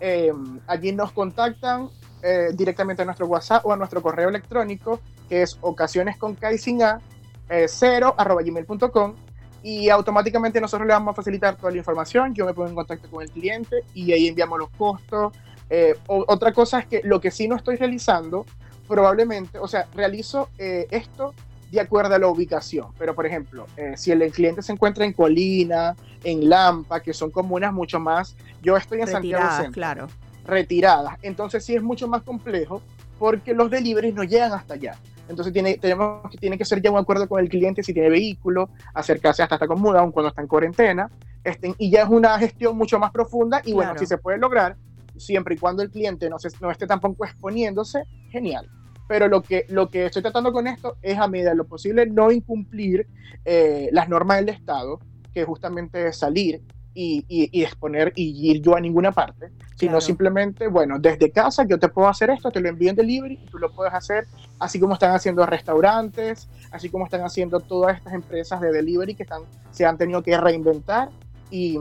Eh, 0.00 0.32
allí 0.68 0.92
nos 0.92 1.10
contactan 1.10 1.88
eh, 2.22 2.50
directamente 2.54 3.02
a 3.02 3.04
nuestro 3.04 3.26
WhatsApp 3.26 3.66
o 3.66 3.72
a 3.72 3.76
nuestro 3.76 4.00
correo 4.00 4.28
electrónico, 4.28 5.00
que 5.28 5.42
es 5.42 5.58
ocasiones 5.60 6.16
con 6.16 6.36
K 6.36 6.52
y 6.52 6.58
sin 6.58 6.84
A, 6.84 7.00
eh, 7.48 7.66
0 7.68 8.14
arroba 8.16 8.42
gmail.com 8.42 9.14
y 9.62 9.88
automáticamente 9.88 10.60
nosotros 10.60 10.86
le 10.86 10.94
vamos 10.94 11.12
a 11.12 11.16
facilitar 11.16 11.56
toda 11.56 11.72
la 11.72 11.78
información, 11.78 12.34
yo 12.34 12.46
me 12.46 12.54
pongo 12.54 12.68
en 12.68 12.74
contacto 12.74 13.10
con 13.10 13.22
el 13.22 13.30
cliente 13.30 13.84
y 13.94 14.12
ahí 14.12 14.28
enviamos 14.28 14.58
los 14.58 14.70
costos. 14.70 15.32
Eh, 15.70 15.94
otra 16.06 16.52
cosa 16.52 16.78
es 16.78 16.86
que 16.86 17.02
lo 17.04 17.20
que 17.20 17.30
sí 17.30 17.48
no 17.48 17.56
estoy 17.56 17.76
realizando, 17.76 18.46
probablemente, 18.86 19.58
o 19.58 19.68
sea, 19.68 19.86
realizo 19.94 20.48
eh, 20.58 20.86
esto 20.90 21.34
de 21.70 21.80
acuerdo 21.80 22.14
a 22.14 22.18
la 22.18 22.28
ubicación, 22.28 22.92
pero 22.98 23.14
por 23.14 23.26
ejemplo, 23.26 23.66
eh, 23.76 23.92
si 23.96 24.10
el, 24.10 24.32
cliente 24.32 24.62
se 24.62 24.72
encuentra 24.72 25.04
en 25.04 25.12
Colina, 25.12 25.94
en 26.24 26.48
Lampa, 26.48 27.00
que 27.00 27.12
son 27.12 27.30
comunas 27.30 27.72
mucho 27.72 28.00
más, 28.00 28.36
yo 28.62 28.76
estoy 28.76 29.02
en 29.02 29.08
Santiago 29.08 29.50
Centro, 29.54 29.72
claro. 29.72 30.06
retiradas, 30.46 31.18
entonces 31.20 31.62
sí 31.62 31.74
es 31.74 31.82
mucho 31.82 32.08
más 32.08 32.22
complejo 32.22 32.80
porque 33.18 33.52
los 33.52 33.70
deliveries 33.70 34.14
no 34.14 34.24
llegan 34.24 34.52
hasta 34.52 34.74
allá. 34.74 34.96
Entonces 35.28 35.52
tiene, 35.52 35.76
tenemos, 35.76 36.30
tiene 36.40 36.56
que 36.56 36.64
ser 36.64 36.80
ya 36.80 36.90
un 36.90 36.98
acuerdo 36.98 37.28
con 37.28 37.40
el 37.40 37.48
cliente 37.48 37.82
si 37.82 37.92
tiene 37.92 38.08
vehículo, 38.08 38.70
acercarse 38.94 39.42
hasta 39.42 39.56
esta 39.56 39.66
comuna, 39.66 40.00
aun 40.00 40.12
cuando 40.12 40.28
está 40.28 40.42
en 40.42 40.48
cuarentena. 40.48 41.10
Este, 41.44 41.74
y 41.78 41.90
ya 41.90 42.02
es 42.02 42.08
una 42.08 42.38
gestión 42.38 42.76
mucho 42.76 42.98
más 42.98 43.10
profunda 43.10 43.62
y 43.64 43.72
bueno, 43.72 43.92
si 43.98 44.06
se 44.06 44.18
puede 44.18 44.38
lograr, 44.38 44.76
siempre 45.16 45.54
y 45.54 45.58
cuando 45.58 45.82
el 45.82 45.90
cliente 45.90 46.28
no, 46.28 46.38
se, 46.38 46.48
no 46.60 46.70
esté 46.70 46.86
tampoco 46.86 47.24
exponiéndose, 47.24 48.04
genial. 48.30 48.68
Pero 49.06 49.28
lo 49.28 49.42
que, 49.42 49.64
lo 49.68 49.88
que 49.88 50.06
estoy 50.06 50.22
tratando 50.22 50.52
con 50.52 50.66
esto 50.66 50.96
es 51.02 51.18
a 51.18 51.28
medida 51.28 51.50
de 51.50 51.56
lo 51.56 51.66
posible 51.66 52.06
no 52.06 52.30
incumplir 52.30 53.06
eh, 53.44 53.88
las 53.92 54.08
normas 54.08 54.38
del 54.38 54.50
Estado, 54.50 55.00
que 55.32 55.44
justamente 55.44 56.12
salir 56.12 56.62
y, 56.94 57.62
exponer 57.62 58.12
y 58.16 58.50
ir 58.50 58.60
yo 58.60 58.74
a 58.74 58.80
ninguna 58.80 59.12
parte, 59.12 59.50
sino 59.76 60.00
simplemente, 60.00 60.66
bueno, 60.68 60.98
desde 60.98 61.30
casa 61.30 61.64
yo 61.64 61.78
te 61.78 61.88
puedo 61.88 62.08
hacer 62.08 62.30
esto, 62.30 62.50
te 62.50 62.60
lo 62.60 62.68
envío 62.68 62.90
en 62.90 62.96
delivery 62.96 63.38
y 63.42 63.46
tú 63.46 63.58
lo 63.58 63.70
puedes 63.70 63.94
hacer, 63.94 64.26
así 64.58 64.80
como 64.80 64.94
están 64.94 65.14
haciendo 65.14 65.46
restaurantes, 65.46 66.48
así 66.70 66.88
como 66.88 67.04
están 67.04 67.22
haciendo 67.22 67.60
todas 67.60 67.96
estas 67.96 68.14
empresas 68.14 68.60
de 68.60 68.72
delivery 68.72 69.14
que 69.14 69.22
están, 69.22 69.42
se 69.70 69.86
han 69.86 69.96
tenido 69.96 70.22
que 70.22 70.36
reinventar 70.36 71.10
y, 71.50 71.78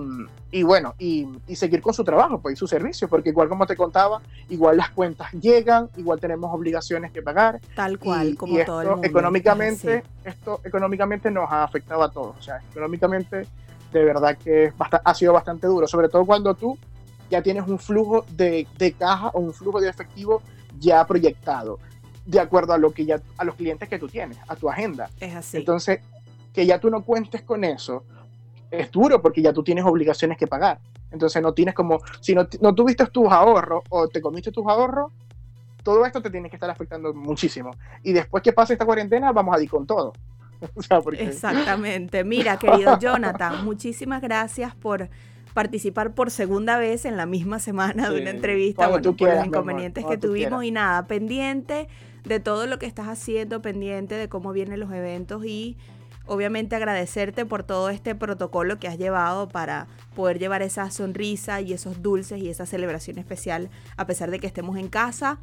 y 0.52 0.64
bueno, 0.64 0.96
y, 0.98 1.28
y, 1.48 1.56
seguir 1.56 1.82
con 1.82 1.94
su 1.94 2.04
trabajo, 2.04 2.40
pues, 2.40 2.54
y 2.54 2.56
su 2.56 2.68
servicio, 2.68 3.10
porque 3.10 3.30
igual 3.30 3.50
como 3.50 3.66
te 3.66 3.76
contaba, 3.76 4.22
igual 4.50 4.78
las 4.78 4.92
cuentas 4.92 5.32
llegan, 5.34 5.90
igual 5.98 6.20
tenemos 6.20 6.54
obligaciones 6.54 7.12
que 7.12 7.22
pagar. 7.22 7.60
Tal 7.76 8.00
cual, 8.00 8.36
como 8.38 8.64
todo 8.64 8.82
el 8.82 8.88
mundo. 8.90 9.08
Económicamente, 9.08 10.04
esto 10.24 10.62
económicamente 10.64 11.30
nos 11.32 11.52
ha 11.52 11.64
afectado 11.64 12.04
a 12.04 12.12
todos, 12.12 12.38
o 12.38 12.42
sea, 12.42 12.62
económicamente 12.72 13.46
de 13.92 14.04
verdad 14.04 14.38
que 14.38 14.74
ha 15.04 15.14
sido 15.14 15.34
bastante 15.34 15.68
duro, 15.68 15.88
sobre 15.88 16.10
todo 16.10 16.26
cuando 16.26 16.54
tú 16.54 16.78
ya 17.30 17.42
tienes 17.42 17.68
un 17.68 17.80
flujo 17.80 18.26
de, 18.30 18.68
de, 18.78 18.94
caja 18.94 19.30
o 19.30 19.40
un 19.40 19.54
flujo 19.54 19.82
de 19.82 19.90
efectivo 19.90 20.42
ya 20.80 21.06
proyectado, 21.06 21.80
de 22.26 22.40
acuerdo 22.40 22.74
a 22.74 22.78
lo 22.78 22.92
que 22.92 23.06
ya 23.06 23.22
a 23.38 23.44
los 23.44 23.56
clientes 23.56 23.90
que 23.90 24.00
tú 24.00 24.08
tienes, 24.08 24.38
a 24.48 24.56
tu 24.56 24.70
agenda. 24.70 25.10
Es 25.20 25.36
así. 25.36 25.58
Entonces, 25.58 26.00
que 26.54 26.66
ya 26.66 26.80
tú 26.80 26.90
no 26.90 27.04
cuentes 27.04 27.42
con 27.44 27.64
eso 27.64 28.04
es 28.72 28.92
duro 28.92 29.22
porque 29.22 29.42
ya 29.42 29.54
tú 29.54 29.64
tienes 29.64 29.86
obligaciones 29.86 30.38
que 30.38 30.48
pagar. 30.48 30.80
Entonces 31.12 31.42
no 31.42 31.54
tienes 31.54 31.74
como, 31.74 32.00
si 32.20 32.36
no, 32.36 32.48
no 32.62 32.76
tuviste 32.76 33.06
tus 33.08 33.32
ahorros 33.32 33.84
o 33.90 34.08
te 34.08 34.22
comiste 34.22 34.52
tus 34.52 34.66
ahorros, 34.68 35.12
todo 35.84 36.06
esto 36.06 36.22
te 36.22 36.30
tiene 36.30 36.50
que 36.50 36.58
estar 36.58 36.70
afectando 36.70 37.14
muchísimo. 37.14 37.72
Y 38.04 38.12
después 38.12 38.44
que 38.44 38.52
pase 38.52 38.74
esta 38.74 38.86
cuarentena, 38.86 39.32
vamos 39.32 39.56
a 39.56 39.62
ir 39.62 39.70
con 39.70 39.88
todo. 39.88 40.14
Exactamente. 41.18 42.24
Mira, 42.24 42.58
querido 42.58 42.98
Jonathan, 43.02 43.64
muchísimas 43.66 44.22
gracias 44.22 44.76
por 44.76 45.10
participar 45.54 46.14
por 46.14 46.30
segunda 46.30 46.78
vez 46.78 47.06
en 47.06 47.18
la 47.18 47.26
misma 47.26 47.60
semana 47.60 48.10
de 48.12 48.22
una 48.22 48.30
entrevista, 48.30 48.88
bueno, 48.88 49.16
por 49.16 49.34
los 49.34 49.46
inconvenientes 49.46 50.06
que 50.06 50.18
tuvimos 50.18 50.64
y 50.64 50.72
nada, 50.72 51.08
pendiente 51.08 51.88
de 52.26 52.40
todo 52.40 52.68
lo 52.68 52.78
que 52.78 52.86
estás 52.86 53.08
haciendo, 53.08 53.62
pendiente 53.62 54.16
de 54.16 54.30
cómo 54.30 54.52
vienen 54.54 54.80
los 54.80 54.92
eventos 54.92 55.46
y 55.46 55.78
obviamente 56.28 56.76
agradecerte 56.76 57.46
por 57.46 57.64
todo 57.64 57.90
este 57.90 58.14
protocolo 58.14 58.78
que 58.78 58.88
has 58.88 58.98
llevado 58.98 59.48
para 59.48 59.88
poder 60.16 60.38
llevar 60.38 60.62
esa 60.62 60.92
sonrisa 60.92 61.62
y 61.62 61.74
esos 61.74 62.04
dulces 62.04 62.40
y 62.40 62.50
esa 62.50 62.66
celebración 62.66 63.18
especial 63.18 63.70
a 63.96 64.06
pesar 64.06 64.30
de 64.30 64.40
que 64.40 64.48
estemos 64.48 64.78
en 64.78 64.90
casa 64.90 65.40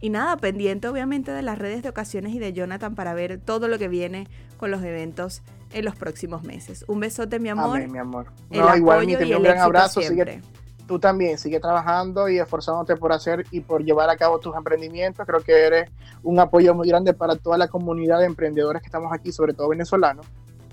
y 0.00 0.10
nada, 0.10 0.36
pendiente 0.36 0.88
obviamente 0.88 1.32
de 1.32 1.42
las 1.42 1.58
redes 1.58 1.82
de 1.82 1.88
ocasiones 1.88 2.32
y 2.32 2.38
de 2.38 2.52
Jonathan 2.52 2.94
para 2.94 3.14
ver 3.14 3.40
todo 3.40 3.68
lo 3.68 3.78
que 3.78 3.88
viene 3.88 4.28
con 4.56 4.70
los 4.70 4.82
eventos 4.82 5.42
en 5.72 5.84
los 5.84 5.96
próximos 5.96 6.44
meses. 6.44 6.84
Un 6.88 7.00
besote, 7.00 7.38
mi 7.38 7.48
amor. 7.48 7.78
Amén, 7.78 7.92
mi 7.92 7.98
amor. 7.98 8.26
No, 8.50 8.76
igual, 8.76 9.06
mi, 9.06 9.14
un 9.14 9.42
gran 9.42 9.58
abrazo. 9.58 10.00
Sigue, 10.00 10.40
tú 10.86 10.98
también, 10.98 11.36
sigue 11.36 11.60
trabajando 11.60 12.28
y 12.28 12.38
esforzándote 12.38 12.96
por 12.96 13.12
hacer 13.12 13.44
y 13.50 13.60
por 13.60 13.84
llevar 13.84 14.08
a 14.08 14.16
cabo 14.16 14.38
tus 14.38 14.56
emprendimientos. 14.56 15.26
Creo 15.26 15.40
que 15.40 15.66
eres 15.66 15.90
un 16.22 16.38
apoyo 16.40 16.74
muy 16.74 16.88
grande 16.88 17.12
para 17.12 17.36
toda 17.36 17.58
la 17.58 17.68
comunidad 17.68 18.20
de 18.20 18.26
emprendedores 18.26 18.82
que 18.82 18.86
estamos 18.86 19.12
aquí, 19.12 19.32
sobre 19.32 19.52
todo 19.52 19.68
venezolanos. 19.68 20.26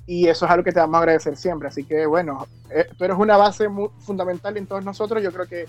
Y 0.07 0.27
eso 0.27 0.45
es 0.45 0.51
algo 0.51 0.63
que 0.63 0.71
te 0.71 0.79
vamos 0.79 0.95
a 0.95 0.99
agradecer 0.99 1.35
siempre. 1.35 1.67
Así 1.67 1.83
que, 1.83 2.05
bueno, 2.05 2.47
eh, 2.69 2.87
tú 2.95 3.03
eres 3.03 3.17
una 3.17 3.37
base 3.37 3.67
muy 3.67 3.89
fundamental 3.99 4.55
en 4.55 4.67
todos 4.67 4.85
nosotros. 4.85 5.21
Yo 5.21 5.31
creo 5.31 5.47
que 5.47 5.65